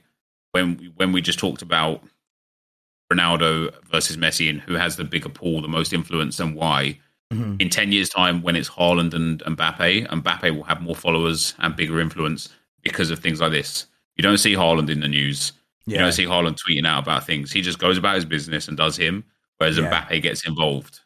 [0.51, 2.03] When when we just talked about
[3.11, 6.99] Ronaldo versus Messi and who has the bigger pool, the most influence, and why.
[7.33, 7.55] Mm-hmm.
[7.59, 11.75] In ten years' time, when it's Haaland and Mbappe, Mbappe will have more followers and
[11.75, 12.49] bigger influence
[12.81, 13.85] because of things like this.
[14.15, 15.53] You don't see Haaland in the news
[15.89, 15.97] yeah.
[15.97, 17.51] You don't see Haaland tweeting out about things.
[17.51, 19.23] He just goes about his business and does him,
[19.57, 19.89] whereas yeah.
[19.89, 20.99] Mbappe gets involved.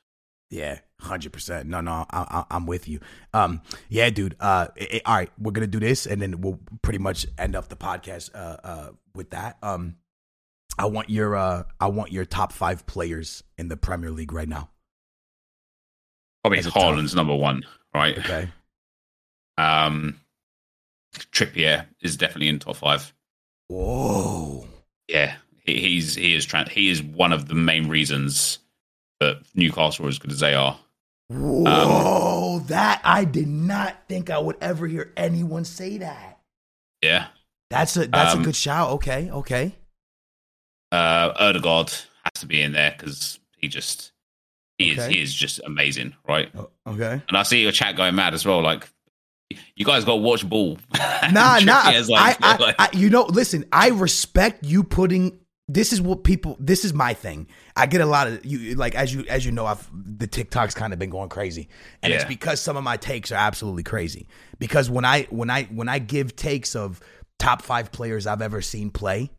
[0.49, 1.70] Yeah, hundred percent.
[1.70, 2.99] No, no, I, am with you.
[3.34, 4.36] Um, yeah, dude.
[4.41, 7.70] Uh, it, all right, we're gonna do this, and then we'll pretty much end up
[7.70, 8.32] the podcast.
[8.36, 9.58] Uh, uh, with that.
[9.64, 9.95] Um,
[10.78, 14.47] I want your uh, I want your top five players in the Premier League right
[14.47, 14.69] now.
[16.43, 17.63] Probably Haaland's number one,
[17.93, 18.17] right?
[18.17, 18.49] Okay.
[19.57, 20.19] Um,
[21.15, 23.13] Trippier is definitely in top five.
[23.69, 24.67] Whoa.
[25.07, 28.59] Yeah, he, he's he is tra- he is one of the main reasons
[29.19, 30.78] that Newcastle are as good as they are.
[31.30, 36.39] Whoa, um, that I did not think I would ever hear anyone say that.
[37.01, 37.28] Yeah,
[37.69, 38.91] that's a that's um, a good shout.
[38.91, 39.76] Okay, okay.
[40.94, 41.86] Uh,
[42.24, 44.12] has to be in there because he just
[44.78, 45.02] he okay.
[45.02, 46.52] is he is just amazing, right?
[46.88, 47.22] okay.
[47.28, 48.62] And I see your chat going mad as well.
[48.62, 48.88] Like
[49.76, 50.78] you guys got to watch ball.
[51.32, 51.91] nah, nah.
[52.08, 53.66] Like, I, I, like, I, you know, listen.
[53.72, 55.39] I respect you putting.
[55.68, 56.58] This is what people.
[56.60, 57.48] This is my thing.
[57.76, 58.76] I get a lot of you.
[58.76, 61.70] Like as you as you know, I've the TikTok's kind of been going crazy,
[62.02, 62.18] and yeah.
[62.18, 64.28] it's because some of my takes are absolutely crazy.
[64.60, 67.00] Because when I when I when I give takes of
[67.39, 69.32] top five players I've ever seen play,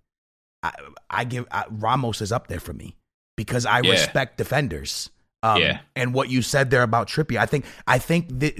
[0.64, 0.72] I,
[1.10, 2.96] I give I, Ramos is up there for me
[3.36, 3.90] because I yeah.
[3.90, 5.10] respect defenders.
[5.42, 5.80] Um, yeah.
[5.94, 8.54] And what you said there about Trippier, I think I think that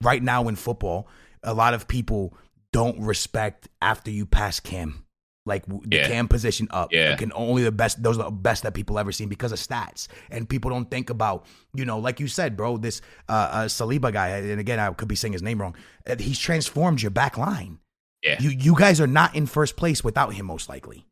[0.00, 1.08] right now in football,
[1.42, 2.34] a lot of people
[2.72, 5.04] don't respect after you pass Cam.
[5.46, 6.06] Like the yeah.
[6.06, 8.02] cam position up, yeah, can only the best.
[8.02, 11.08] Those are the best that people ever seen because of stats, and people don't think
[11.08, 12.76] about, you know, like you said, bro.
[12.76, 15.74] This uh, uh Saliba guy, and again, I could be saying his name wrong.
[16.18, 17.78] He's transformed your back line.
[18.22, 21.06] Yeah, you you guys are not in first place without him, most likely.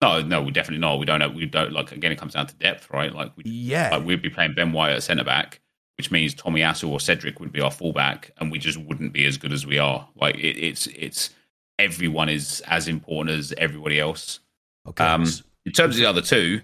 [0.00, 0.98] No, no, we definitely not.
[0.98, 1.28] We don't know.
[1.28, 1.92] We don't like.
[1.92, 3.12] Again, it comes down to depth, right?
[3.12, 5.60] Like, we, yeah, like we'd be playing Ben White at centre back,
[5.96, 9.36] which means Tomiyasu or Cedric would be our fullback, and we just wouldn't be as
[9.36, 10.08] good as we are.
[10.14, 11.30] Like, it, it's it's
[11.78, 14.40] everyone is as important as everybody else.
[14.86, 15.04] Okay.
[15.04, 15.26] Um,
[15.66, 16.60] in terms of the other two,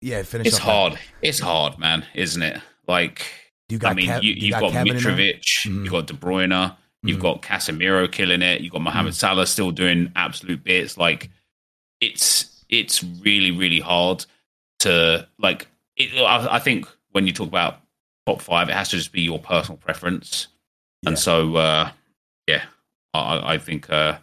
[0.00, 0.46] yeah, finish.
[0.46, 0.94] It's hard.
[0.94, 1.00] That.
[1.20, 2.60] It's hard, man, isn't it?
[2.86, 3.26] Like,
[3.68, 5.84] you got I mean, Kev, you, you've got, got Mitrovic, mm-hmm.
[5.84, 7.22] you've got De Bruyne, you've mm-hmm.
[7.22, 9.16] got Casemiro killing it, you've got Mohamed mm-hmm.
[9.16, 10.96] Salah still doing absolute bits.
[10.96, 11.30] Like,
[12.00, 14.24] it's it's really really hard
[14.80, 15.68] to like.
[15.96, 17.80] It, I, I, think when you talk about
[18.26, 20.48] top five, it has to just be your personal preference,
[21.02, 21.10] yeah.
[21.10, 21.90] and so uh,
[22.46, 22.62] yeah,
[23.14, 24.18] I, I think uh,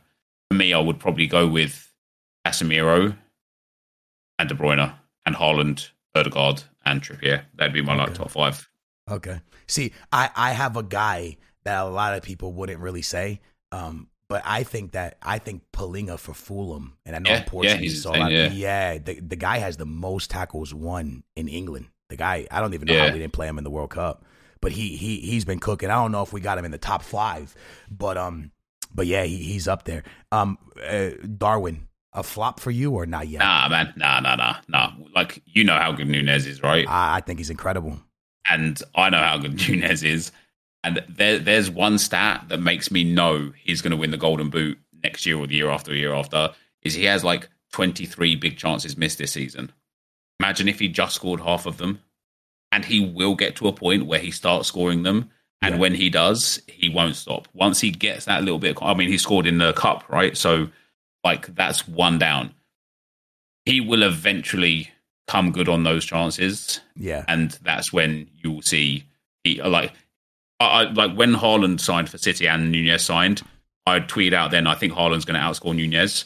[0.50, 1.92] for me, I would probably go with
[2.46, 3.16] Casemiro
[4.40, 4.94] and De Bruyne
[5.26, 7.44] and Haaland, Odegaard, and Trippier.
[7.56, 8.04] That'd be my okay.
[8.04, 8.70] like top five.
[9.10, 9.42] Okay.
[9.68, 13.42] See, I I have a guy that a lot of people wouldn't really say.
[13.72, 18.04] Um, but I think that I think Palhinha for Fulham, and I know yeah, Portuguese,
[18.06, 18.52] yeah, so yeah.
[18.52, 21.88] yeah, the the guy has the most tackles won in England.
[22.10, 23.08] The guy, I don't even know yeah.
[23.08, 24.26] how we didn't play him in the World Cup,
[24.62, 25.90] but he he he's been cooking.
[25.90, 27.56] I don't know if we got him in the top five,
[27.90, 28.52] but um,
[28.94, 30.04] but yeah, he, he's up there.
[30.32, 33.40] Um, uh, Darwin, a flop for you or not yet?
[33.40, 34.92] Nah, man, nah, nah, nah, nah.
[35.14, 36.88] Like you know how good Nunez is, right?
[36.88, 38.00] I, I think he's incredible,
[38.50, 40.32] and I know how good Nunez is.
[40.86, 44.52] And there, there's one stat that makes me know he's going to win the Golden
[44.52, 46.52] Boot next year or the year after, the year after.
[46.84, 49.72] Is he has like 23 big chances missed this season.
[50.40, 52.02] Imagine if he just scored half of them,
[52.72, 55.32] and he will get to a point where he starts scoring them.
[55.62, 55.82] And yeah.
[55.82, 57.48] when he does, he won't stop.
[57.54, 60.38] Once he gets that little bit, I mean, he scored in the cup, right?
[60.38, 60.68] So,
[61.24, 62.54] like, that's one down.
[63.66, 64.92] He will eventually
[65.28, 66.82] come good on those chances.
[66.96, 67.26] Yeah.
[67.28, 69.06] And that's when you will see
[69.44, 69.94] he, like,
[70.60, 73.42] I, like when Haaland signed for City and Nunez signed,
[73.86, 76.26] I tweeted out then I think Haaland's going to outscore Nunez,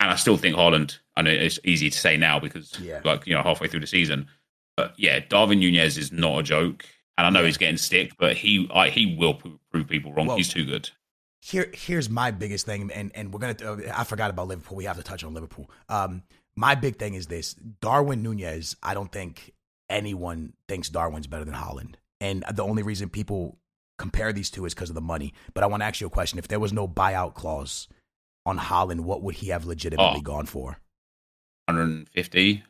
[0.00, 0.98] and I still think Haaland.
[1.16, 3.00] I know it's easy to say now because yeah.
[3.04, 4.28] like you know halfway through the season,
[4.76, 6.86] but yeah, Darwin Nunez is not a joke,
[7.18, 9.34] And I know he's getting stick, but he I, he will
[9.70, 10.26] prove people wrong.
[10.26, 10.90] Well, he's too good.
[11.42, 13.56] Here, here's my biggest thing, and and we're gonna.
[13.62, 14.76] Uh, I forgot about Liverpool.
[14.76, 15.70] We have to touch on Liverpool.
[15.88, 16.22] Um,
[16.56, 18.76] my big thing is this: Darwin Nunez.
[18.82, 19.52] I don't think
[19.90, 23.58] anyone thinks Darwin's better than Haaland, and the only reason people
[23.98, 25.34] compare these two is because of the money.
[25.54, 27.88] But I want to ask you a question: If there was no buyout clause
[28.46, 30.78] on Haaland, what would he have legitimately oh, gone for?
[31.66, 32.64] 150,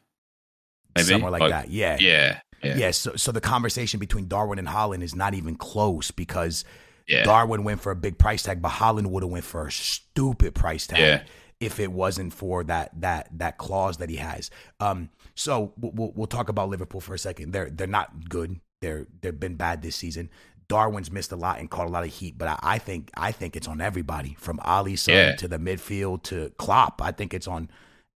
[0.94, 1.70] maybe somewhere like, like that.
[1.70, 2.76] Yeah, yeah, yeah.
[2.76, 6.64] yeah so, so the conversation between Darwin and Haaland is not even close because
[7.06, 7.24] yeah.
[7.24, 10.54] Darwin went for a big price tag, but Haaland would have went for a stupid
[10.54, 10.98] price tag.
[10.98, 11.22] Yeah.
[11.58, 16.26] If it wasn't for that that that clause that he has, um, so we'll, we'll
[16.26, 17.52] talk about Liverpool for a second.
[17.52, 18.60] They're they're not good.
[18.80, 20.30] They're they've been bad this season.
[20.68, 23.32] Darwin's missed a lot and caught a lot of heat, but I, I think I
[23.32, 25.34] think it's on everybody from Alisson yeah.
[25.36, 27.02] to the midfield to Klopp.
[27.02, 27.68] I think it's on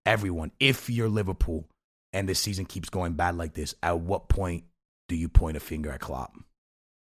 [0.07, 0.53] everyone.
[0.61, 1.67] If you're Liverpool
[2.13, 4.65] and this season keeps going bad like this, at what point
[5.09, 6.37] do you point a finger at Klopp?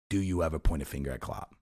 [0.08, 1.54] Do you ever point a finger at Klopp?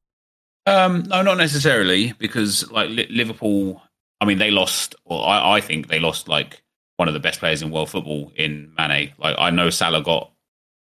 [0.67, 3.83] Um, no, not necessarily, because like Liverpool,
[4.21, 6.63] I mean, they lost, or I, I think they lost like
[6.99, 9.13] one of the best players in world football in Mane.
[9.19, 10.31] Like I know Salah got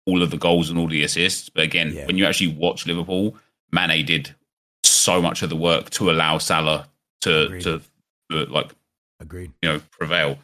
[0.08, 2.06] all of the goals and all the assists, but again, yeah.
[2.06, 3.36] when you actually watch Liverpool,
[3.72, 4.34] Mane did
[4.84, 6.88] so much of the work to allow Salah
[7.22, 7.62] to Agreed.
[7.62, 7.82] to
[8.34, 8.72] uh, like,
[9.20, 10.38] agreed, you know, prevail.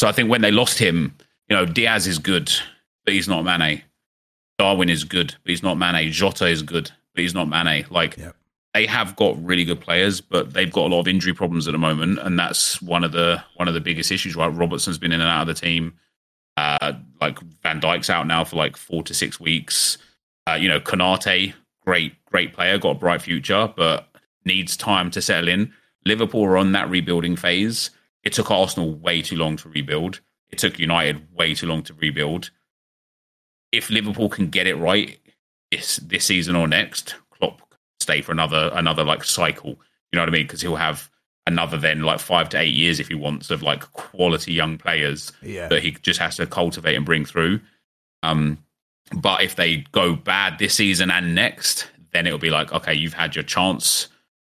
[0.00, 1.14] So I think when they lost him,
[1.48, 2.52] you know, Diaz is good,
[3.04, 3.82] but he's not Mane.
[4.58, 6.10] Darwin is good, but he's not Mane.
[6.12, 7.86] Jota is good, but he's not Mane.
[7.90, 8.34] Like yep
[8.74, 11.72] they have got really good players, but they've got a lot of injury problems at
[11.72, 14.36] the moment, and that's one of the one of the biggest issues.
[14.36, 15.94] Right, Robertson's been in and out of the team.
[16.58, 19.96] Uh, like Van Dijk's out now for like four to six weeks.
[20.48, 21.54] Uh, you know, Konate,
[21.84, 24.08] great great player, got a bright future, but
[24.44, 25.72] needs time to settle in.
[26.04, 27.90] Liverpool are on that rebuilding phase.
[28.24, 30.20] It took Arsenal way too long to rebuild.
[30.50, 32.50] It took United way too long to rebuild.
[33.70, 35.16] If Liverpool can get it right
[35.70, 37.62] this this season or next, Klopp
[38.00, 39.70] stay for another another like cycle.
[40.10, 40.46] You know what I mean?
[40.46, 41.08] Because he'll have
[41.48, 45.32] another then like five to eight years if he wants of like quality young players
[45.42, 45.66] yeah.
[45.68, 47.60] that he just has to cultivate and bring through.
[48.22, 48.58] Um,
[49.12, 53.14] but if they go bad this season and next, then it'll be like okay, you've
[53.14, 54.08] had your chance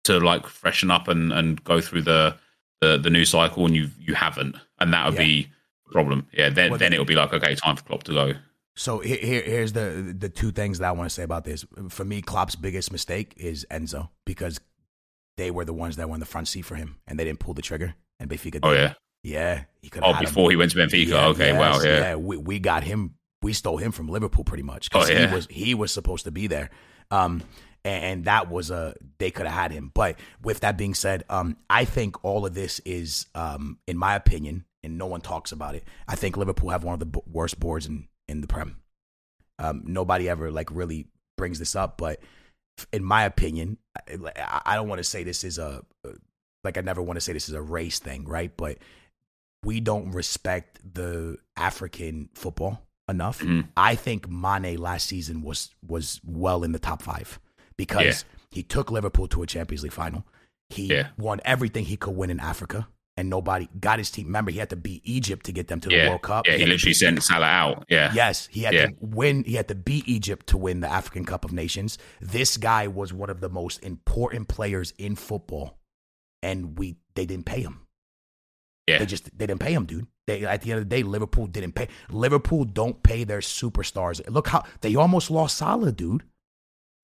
[0.04, 2.36] to like freshen up and and go through the
[2.80, 5.24] the, the new cycle, and you you haven't, and that would yeah.
[5.24, 5.48] be
[5.88, 6.26] a problem.
[6.32, 8.32] Yeah, then well, then it'll be like okay, time for Klopp to go.
[8.76, 11.64] So here, here's the the two things that I want to say about this.
[11.88, 14.60] For me, Klopp's biggest mistake is Enzo because
[15.36, 17.40] they were the ones that were in the front seat for him, and they didn't
[17.40, 17.94] pull the trigger.
[18.20, 18.60] And Benfica.
[18.62, 19.64] Oh yeah, yeah.
[19.82, 20.02] He could.
[20.04, 20.50] Oh, before him.
[20.50, 21.08] he went to Benfica.
[21.08, 21.98] Yeah, okay, yes, wow, yeah.
[21.98, 22.14] yeah.
[22.16, 23.14] We we got him.
[23.42, 25.26] We stole him from Liverpool pretty much because oh, yeah.
[25.26, 26.70] he was he was supposed to be there.
[27.10, 27.42] Um,
[27.84, 29.90] and that was a they could have had him.
[29.92, 34.14] But with that being said, um, I think all of this is, um, in my
[34.14, 35.84] opinion, and no one talks about it.
[36.08, 38.78] I think Liverpool have one of the worst boards in in the Prem.
[39.58, 42.20] Um, nobody ever like really brings this up, but
[42.92, 45.84] in my opinion, I, don't want to say this is a
[46.64, 48.54] like I never want to say this is a race thing, right?
[48.56, 48.78] But
[49.62, 53.40] we don't respect the African football enough.
[53.40, 53.68] Mm-hmm.
[53.76, 57.38] I think Mane last season was was well in the top five
[57.76, 58.38] because yeah.
[58.50, 60.24] he took Liverpool to a Champions League final.
[60.70, 61.08] He yeah.
[61.18, 64.26] won everything he could win in Africa and nobody got his team.
[64.26, 66.08] Remember, he had to beat Egypt to get them to the yeah.
[66.08, 66.46] World Cup.
[66.46, 67.84] Yeah, he, he literally sent Salah out.
[67.88, 68.12] Yeah.
[68.14, 68.86] Yes, he had yeah.
[68.86, 69.44] to win.
[69.44, 71.98] He had to beat Egypt to win the African Cup of Nations.
[72.20, 75.78] This guy was one of the most important players in football,
[76.42, 77.86] and we they didn't pay him.
[78.88, 80.06] Yeah, they just they didn't pay him, dude.
[80.26, 81.88] They at the end of the day, Liverpool didn't pay.
[82.10, 84.28] Liverpool don't pay their superstars.
[84.28, 86.24] Look how they almost lost Salah, dude.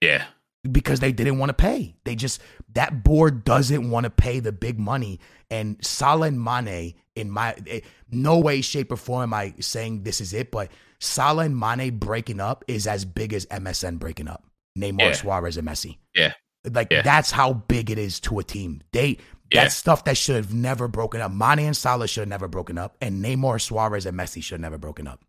[0.01, 0.25] Yeah,
[0.71, 1.95] because they didn't want to pay.
[2.05, 2.41] They just
[2.75, 5.21] that board doesn't want to pay the big money.
[5.51, 7.81] And Salah and Mane, in my eh,
[8.11, 11.99] no way, shape, or form am I saying this is it, but Salah and Mane
[11.99, 14.45] breaking up is as big as MSN breaking up.
[14.79, 15.13] Neymar, yeah.
[15.13, 15.99] Suarez, and Messi.
[16.15, 16.35] Yeah,
[16.71, 17.03] like yeah.
[17.03, 18.83] that's how big it is to a team.
[18.93, 19.19] They
[19.51, 19.63] yeah.
[19.63, 21.33] that's stuff that should have never broken up.
[21.33, 24.61] Mane and Salah should have never broken up, and Neymar, Suarez, and Messi should have
[24.61, 25.21] never broken up.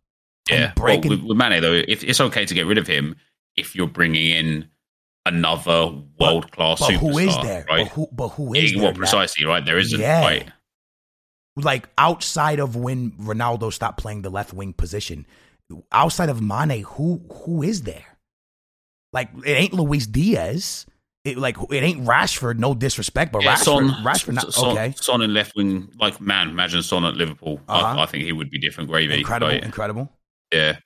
[0.50, 3.16] Yeah, breaking well, with, with Mane though, if it's okay to get rid of him
[3.56, 4.68] if you're bringing in
[5.26, 6.96] another world class superstar.
[6.98, 7.64] Who is there?
[7.68, 7.84] Right?
[7.84, 8.94] But who, but who is yeah, there?
[8.94, 9.64] precisely, right?
[9.64, 10.00] There isn't.
[10.00, 10.22] Yeah.
[10.22, 10.48] Right?
[11.56, 15.26] Like outside of when Ronaldo stopped playing the left wing position,
[15.90, 18.06] outside of Mane, who who is there?
[19.12, 20.86] Like it ain't Luis Diaz.
[21.24, 22.58] It like it ain't Rashford.
[22.58, 24.94] No disrespect, but yeah, Rashford, Son, Rashford, not, Son, okay.
[24.96, 27.60] Son in left wing, like man, imagine Son at Liverpool.
[27.68, 27.98] Uh-huh.
[27.98, 29.18] I, I, think he would be different gravy.
[29.18, 30.10] Incredible, incredible.
[30.52, 30.78] Yeah,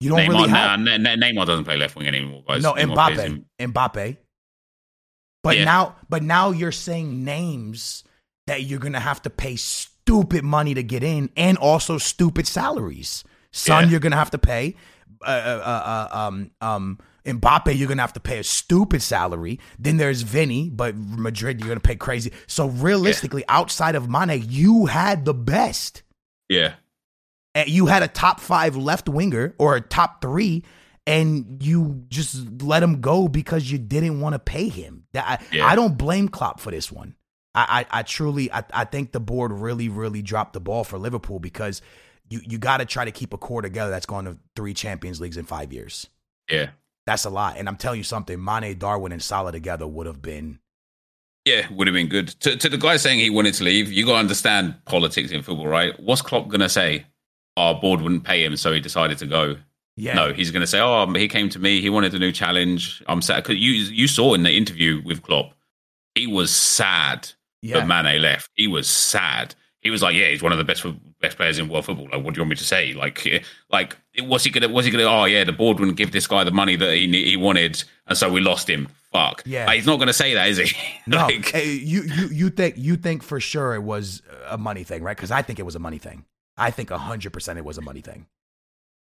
[0.00, 0.80] you don't Neymar, really have.
[0.80, 2.62] Nah, Neymar doesn't play left wing anymore, guys.
[2.62, 3.44] No, Mbappe.
[3.60, 4.16] Mbappe.
[5.42, 5.64] But yeah.
[5.64, 8.04] now, but now you're saying names
[8.46, 13.24] that you're gonna have to pay stupid money to get in, and also stupid salaries.
[13.52, 13.90] Son, yeah.
[13.90, 14.74] you're gonna have to pay.
[15.24, 19.60] Uh, uh, uh, uh um, um, Mbappe, you're gonna have to pay a stupid salary.
[19.78, 22.32] Then there's Vinny, but Madrid, you're gonna pay crazy.
[22.46, 23.56] So realistically, yeah.
[23.56, 26.02] outside of Mane, you had the best.
[26.48, 26.74] Yeah.
[27.54, 30.64] You had a top five left winger or a top three,
[31.06, 35.04] and you just let him go because you didn't want to pay him.
[35.14, 35.66] I, yeah.
[35.66, 37.16] I don't blame Klopp for this one.
[37.54, 40.98] I, I, I truly, I, I think the board really, really dropped the ball for
[40.98, 41.82] Liverpool because
[42.28, 45.20] you, you got to try to keep a core together that's going to three Champions
[45.20, 46.06] Leagues in five years.
[46.48, 46.70] Yeah.
[47.06, 47.56] That's a lot.
[47.56, 50.60] And I'm telling you something, Mane, Darwin, and Salah together would have been.
[51.44, 52.28] Yeah, would have been good.
[52.40, 55.42] To, to the guy saying he wanted to leave, you got to understand politics in
[55.42, 55.98] football, right?
[55.98, 57.06] What's Klopp going to say?
[57.56, 59.56] Our board wouldn't pay him, so he decided to go.
[59.96, 60.14] Yeah.
[60.14, 61.80] No, he's going to say, "Oh, he came to me.
[61.80, 63.02] He wanted a new challenge.
[63.06, 65.52] I'm sad." Because you you saw in the interview with Klopp,
[66.14, 67.30] he was sad
[67.60, 67.80] yeah.
[67.80, 68.50] that Mane left.
[68.54, 69.54] He was sad.
[69.82, 70.86] He was like, "Yeah, he's one of the best
[71.20, 72.06] best players in world football.
[72.06, 72.94] Like, what do you want me to say?
[72.94, 73.40] Like, eh,
[73.70, 75.04] like was he gonna was he gonna?
[75.04, 78.16] Oh yeah, the board wouldn't give this guy the money that he he wanted, and
[78.16, 78.88] so we lost him.
[79.12, 79.42] Fuck.
[79.44, 80.76] Yeah, like, he's not gonna say that, is he?
[81.06, 81.28] no.
[81.44, 85.16] Hey, you you you think you think for sure it was a money thing, right?
[85.16, 86.24] Because I think it was a money thing.
[86.60, 88.26] I think hundred percent it was a money thing.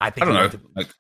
[0.01, 0.49] I think I don't know.
[0.49, 0.95] To, like,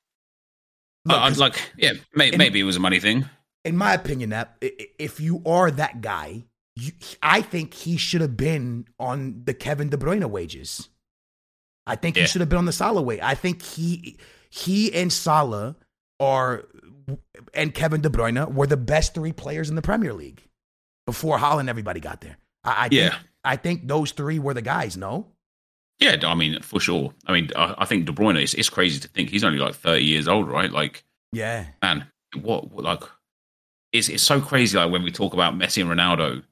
[1.04, 3.24] Look, uh, like, yeah, may, in, maybe it was a money thing.
[3.64, 6.44] In my opinion, that if you are that guy,
[6.76, 10.88] you, I think he should have been on the Kevin De Bruyne wages.
[11.86, 12.22] I think yeah.
[12.22, 13.20] he should have been on the Salah way.
[13.22, 14.18] I think he
[14.50, 15.76] he and Salah
[16.18, 16.64] are
[17.54, 20.42] and Kevin De Bruyne were the best three players in the Premier League
[21.06, 22.36] before Haaland everybody got there.
[22.62, 23.10] I, I yeah.
[23.10, 24.96] Think, I think those three were the guys.
[24.96, 25.28] No.
[26.00, 27.12] Yeah, I mean for sure.
[27.26, 28.42] I mean, I, I think De Bruyne.
[28.42, 30.70] It's, it's crazy to think he's only like thirty years old, right?
[30.70, 32.06] Like, yeah, man,
[32.40, 33.02] what, what like
[33.92, 34.78] it's it's so crazy.
[34.78, 36.42] Like when we talk about Messi and Ronaldo,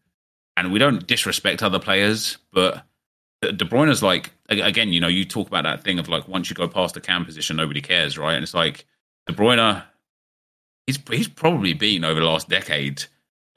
[0.56, 2.84] and we don't disrespect other players, but
[3.40, 6.50] De Bruyne is like again, you know, you talk about that thing of like once
[6.50, 8.34] you go past the cam position, nobody cares, right?
[8.34, 8.84] And it's like
[9.26, 9.82] De Bruyne,
[10.86, 13.04] he's he's probably been over the last decade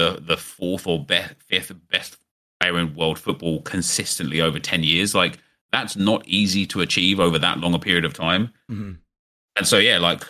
[0.01, 2.17] the the fourth or best, fifth best
[2.59, 5.13] player in world football consistently over ten years.
[5.13, 5.39] Like
[5.71, 8.53] that's not easy to achieve over that long a period of time.
[8.69, 8.93] Mm-hmm.
[9.57, 10.23] And so yeah, like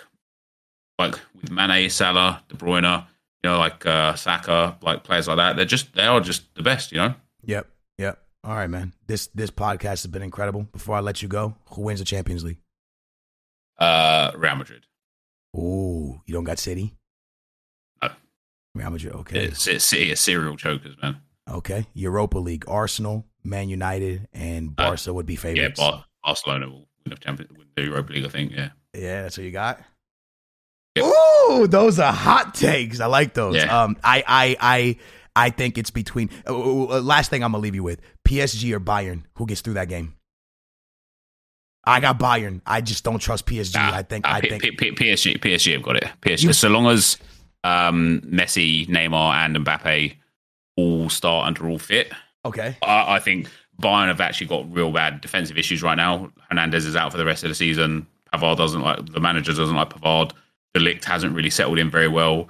[1.00, 3.06] like with Mane, Salah, De Bruyne,
[3.44, 5.56] you know, like uh, Saka, like players like that.
[5.56, 7.16] They're just they are just the best, you know.
[7.46, 7.68] Yep,
[7.98, 8.20] yep.
[8.44, 8.94] All right, man.
[9.08, 10.68] This this podcast has been incredible.
[10.72, 12.60] Before I let you go, who wins the Champions League?
[13.78, 14.86] Uh, Real Madrid.
[15.56, 16.94] Oh, you don't got City?
[18.02, 18.10] No.
[18.76, 19.14] Real Madrid.
[19.14, 19.46] Okay.
[19.46, 21.18] It's, it's City are serial chokers, man.
[21.50, 21.88] Okay.
[21.94, 22.64] Europa League.
[22.68, 25.80] Arsenal, Man United, and uh, Barca uh, would be favorites.
[25.80, 28.26] Yeah, Bar- Barcelona will win the Champions, win the Europa League.
[28.26, 28.52] I think.
[28.52, 28.70] Yeah.
[28.94, 29.82] Yeah, that's what you got.
[31.00, 33.00] Ooh, those are hot takes.
[33.00, 33.56] I like those.
[33.56, 33.84] Yeah.
[33.84, 34.98] Um, I, I, I,
[35.36, 36.30] I think it's between.
[36.46, 39.24] Uh, uh, uh last thing I'm gonna leave you with: PSG or Bayern.
[39.36, 40.16] Who gets through that game?
[41.84, 42.62] I got Bayern.
[42.66, 43.76] I just don't trust PSG.
[43.76, 44.28] Nah, I think.
[44.28, 45.40] I think P- P- PSG.
[45.40, 46.08] PSG have got it.
[46.22, 46.44] PSG.
[46.44, 47.18] You, so long as
[47.64, 50.16] um, Messi, Neymar, and Mbappe
[50.78, 52.12] all start and are all fit.
[52.46, 52.76] Okay.
[52.82, 53.50] I, I think
[53.82, 56.32] Bayern have actually got real bad defensive issues right now.
[56.50, 58.08] Hernandez is out for the rest of the season.
[58.34, 60.32] Pavard doesn't like the manager doesn't like Pavard.
[60.74, 62.50] De Ligt hasn't really settled in very well.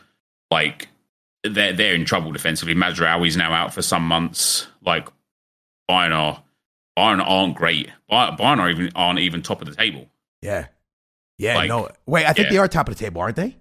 [0.51, 0.89] Like
[1.43, 2.75] they're they're in trouble defensively.
[2.75, 4.67] Mazraoui's now out for some months.
[4.85, 5.09] Like
[5.89, 6.43] Bayern are
[6.97, 7.89] Bayern aren't great.
[8.11, 10.07] Bayern are even aren't even top of the table.
[10.41, 10.67] Yeah,
[11.37, 11.55] yeah.
[11.55, 12.25] Like, no, wait.
[12.25, 12.51] I think yeah.
[12.51, 13.57] they are top of the table, aren't they?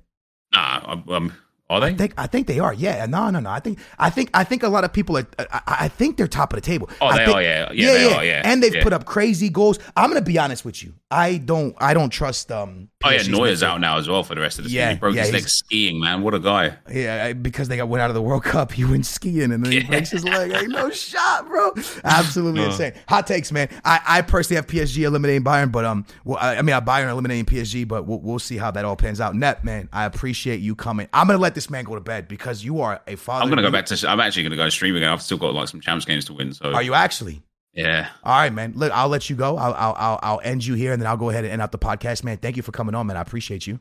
[0.53, 1.33] Nah, um,
[1.71, 1.87] are they?
[1.87, 2.75] I think I think they are.
[2.75, 3.07] Yeah.
[3.07, 3.49] No, no, no.
[3.49, 5.27] I think I think I think a lot of people are.
[5.39, 6.91] I, I think they're top of the table.
[7.01, 7.43] Oh, they think, are.
[7.43, 7.73] Yeah.
[7.73, 7.93] Yeah.
[7.93, 8.09] Yeah.
[8.09, 8.17] yeah.
[8.17, 8.43] Are, yeah.
[8.45, 8.83] And they've yeah.
[8.83, 9.79] put up crazy goals.
[9.97, 10.93] I'm gonna be honest with you.
[11.11, 11.75] I don't.
[11.79, 12.53] I don't trust.
[12.53, 12.90] Um.
[13.03, 14.83] Oh yeah, Neuer's out now as well for the rest of the season.
[14.83, 16.01] Yeah, he broke yeah, his leg skiing.
[16.01, 16.77] Man, what a guy.
[16.93, 18.73] Yeah, because they got went out of the World Cup.
[18.73, 20.69] He went skiing and then he breaks his leg.
[20.69, 21.73] No shot, bro.
[22.05, 22.93] Absolutely insane.
[23.09, 23.71] Hot takes, man.
[23.87, 27.09] I, I personally have PSG eliminating Bayern, but um, well, I, I mean, I Bayern
[27.09, 29.35] eliminating PSG, but we'll, we'll see how that all pans out.
[29.35, 31.09] Nep, man, I appreciate you coming.
[31.15, 33.45] I'm gonna let this man go to bed because you are a father.
[33.45, 34.11] I'm going to go back to.
[34.11, 35.09] I'm actually to go stream again.
[35.09, 36.53] I've still got like some champs games to win.
[36.53, 37.43] So are you actually?
[37.73, 38.09] Yeah.
[38.25, 38.73] All right, man.
[38.75, 39.57] Look, I'll let you go.
[39.57, 41.73] I'll I'll I'll, I'll end you here, and then I'll go ahead and end out
[41.73, 42.39] the podcast, man.
[42.39, 43.17] Thank you for coming on, man.
[43.17, 43.79] I appreciate you.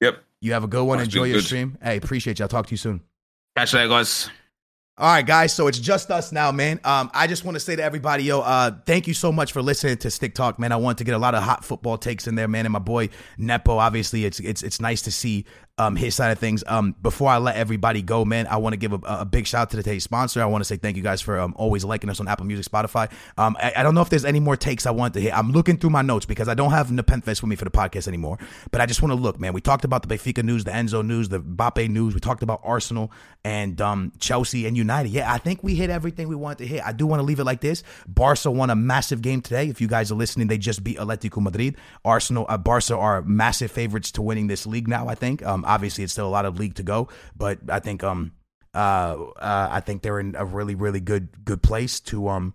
[0.00, 0.22] Yep.
[0.40, 1.00] You have a good one.
[1.00, 1.44] Enjoy your good.
[1.44, 1.78] stream.
[1.82, 2.44] Hey, appreciate you.
[2.44, 3.00] I'll talk to you soon.
[3.56, 4.28] Catch you later, guys.
[4.98, 5.54] All right, guys.
[5.54, 6.78] So it's just us now, man.
[6.84, 9.62] Um, I just want to say to everybody, yo, uh, thank you so much for
[9.62, 10.70] listening to Stick Talk, man.
[10.70, 12.66] I wanted to get a lot of hot football takes in there, man.
[12.66, 13.08] And my boy
[13.38, 15.46] Nepo, obviously, it's it's it's nice to see
[15.82, 16.62] um, his side of things.
[16.66, 19.62] Um, before I let everybody go, man, I want to give a, a, big shout
[19.62, 20.42] out to today's sponsor.
[20.42, 22.70] I want to say thank you guys for um, always liking us on Apple Music,
[22.70, 23.10] Spotify.
[23.36, 25.36] Um, I, I, don't know if there's any more takes I want to hit.
[25.36, 28.06] I'm looking through my notes because I don't have NepentheZ with me for the podcast
[28.06, 28.38] anymore.
[28.70, 29.52] But I just want to look, man.
[29.52, 32.14] We talked about the Benfica news, the Enzo news, the Mbappe news.
[32.14, 33.10] We talked about Arsenal
[33.44, 35.10] and um, Chelsea and United.
[35.10, 36.82] Yeah, I think we hit everything we wanted to hit.
[36.84, 37.82] I do want to leave it like this.
[38.06, 39.68] Barca won a massive game today.
[39.68, 41.76] If you guys are listening, they just beat Atletico Madrid.
[42.04, 45.08] Arsenal, uh, Barca are massive favorites to winning this league now.
[45.08, 45.44] I think.
[45.44, 48.32] Um, obviously, it's still a lot of league to go, but I think um
[48.74, 52.54] uh, uh I think they're in a really really good good place to um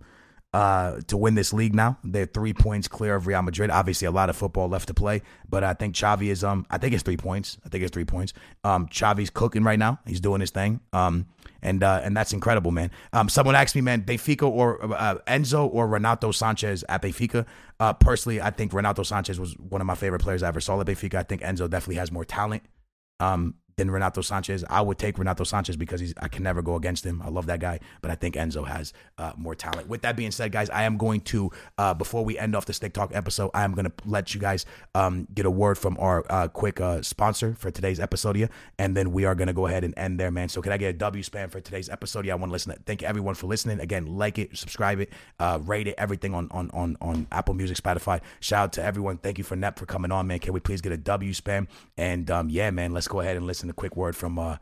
[0.54, 1.98] uh, to win this league now.
[2.02, 3.70] They're three points clear of Real Madrid.
[3.70, 6.78] Obviously, a lot of football left to play, but I think Xavi is um I
[6.78, 7.58] think it's three points.
[7.64, 8.32] I think it's three points.
[8.64, 10.00] Um, Xavi's cooking right now.
[10.06, 10.80] He's doing his thing.
[10.92, 11.26] Um,
[11.62, 12.90] and uh, and that's incredible, man.
[13.12, 17.46] Um, someone asked me, man, Benfica or uh, Enzo or Renato Sanches at Benfica.
[17.80, 20.80] Uh, personally, I think Renato Sanches was one of my favorite players I ever saw
[20.80, 21.16] at Benfica.
[21.16, 22.62] I think Enzo definitely has more talent.
[23.20, 24.64] Um, than Renato Sanches.
[24.68, 27.22] I would take Renato Sanches because he's I can never go against him.
[27.22, 29.88] I love that guy, but I think Enzo has uh, more talent.
[29.88, 32.72] With that being said, guys, I am going to uh, before we end off the
[32.72, 35.96] Stick Talk episode, I am going to let you guys um, get a word from
[35.98, 39.54] our uh, quick uh, sponsor for today's episode, here, and then we are going to
[39.54, 40.48] go ahead and end there, man.
[40.48, 42.26] So can I get a W spam for today's episode?
[42.26, 42.74] Yeah, I want to listen.
[42.74, 43.78] To, thank everyone for listening.
[43.78, 47.76] Again, like it, subscribe it, uh, rate it, everything on on on on Apple Music,
[47.76, 48.20] Spotify.
[48.40, 49.18] Shout out to everyone.
[49.18, 50.40] Thank you for Nep for coming on, man.
[50.40, 51.68] Can we please get a W spam?
[51.96, 54.38] And um, yeah, man, let's go ahead and listen to a quick word from.
[54.38, 54.56] Uh,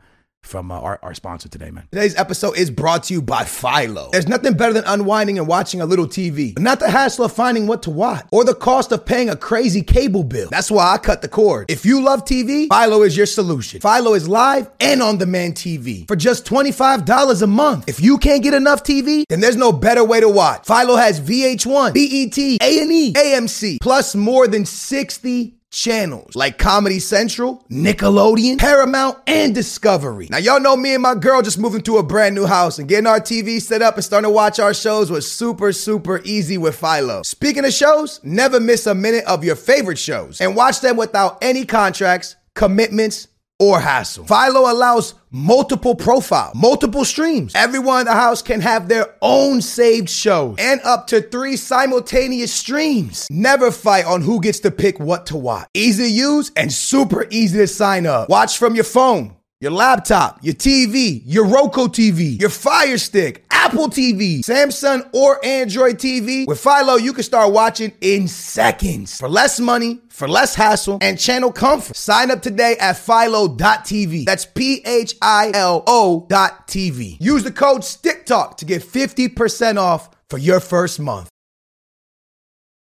[0.47, 1.87] from uh, our, our sponsor today, man.
[1.91, 4.09] Today's episode is brought to you by Philo.
[4.11, 7.33] There's nothing better than unwinding and watching a little TV, but not the hassle of
[7.33, 10.47] finding what to watch or the cost of paying a crazy cable bill.
[10.49, 11.69] That's why I cut the cord.
[11.69, 13.81] If you love TV, Philo is your solution.
[13.81, 17.89] Philo is live and on demand TV for just $25 a month.
[17.89, 20.65] If you can't get enough TV, then there's no better way to watch.
[20.65, 28.57] Philo has VH1, BET, A&E, AMC, plus more than 60 channels like Comedy Central, Nickelodeon,
[28.57, 30.27] Paramount, and Discovery.
[30.29, 32.87] Now, y'all know me and my girl just moved into a brand new house and
[32.87, 36.57] getting our TV set up and starting to watch our shows was super, super easy
[36.57, 37.23] with Philo.
[37.23, 41.37] Speaking of shows, never miss a minute of your favorite shows and watch them without
[41.41, 43.27] any contracts, commitments,
[43.59, 44.25] or hassle.
[44.25, 47.53] Philo allows multiple profile, multiple streams.
[47.55, 52.53] Everyone in the house can have their own saved shows and up to three simultaneous
[52.53, 53.27] streams.
[53.31, 55.67] Never fight on who gets to pick what to watch.
[55.73, 58.29] Easy to use and super easy to sign up.
[58.29, 63.89] Watch from your phone your laptop, your TV, your Roku TV, your Fire Stick, Apple
[63.89, 66.45] TV, Samsung or Android TV.
[66.47, 71.19] With Philo, you can start watching in seconds for less money, for less hassle, and
[71.19, 71.95] channel comfort.
[71.95, 74.25] Sign up today at philo.tv.
[74.25, 77.17] That's P H I L O.tv.
[77.19, 81.29] Use the code STICKTALK to get 50% off for your first month.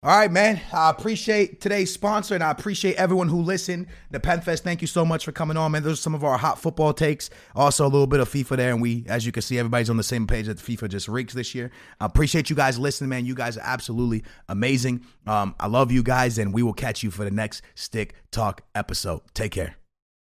[0.06, 0.60] All right, man.
[0.72, 3.88] I appreciate today's sponsor and I appreciate everyone who listened.
[4.12, 5.82] NepentheZ, thank you so much for coming on, man.
[5.82, 7.28] Those are some of our hot football takes.
[7.56, 8.70] Also, a little bit of FIFA there.
[8.70, 11.34] And we, as you can see, everybody's on the same page that FIFA just reeks
[11.34, 11.72] this year.
[12.00, 13.26] I appreciate you guys listening, man.
[13.26, 15.04] You guys are absolutely amazing.
[15.26, 18.62] Um, I love you guys, and we will catch you for the next Stick Talk
[18.76, 19.22] episode.
[19.34, 19.74] Take care.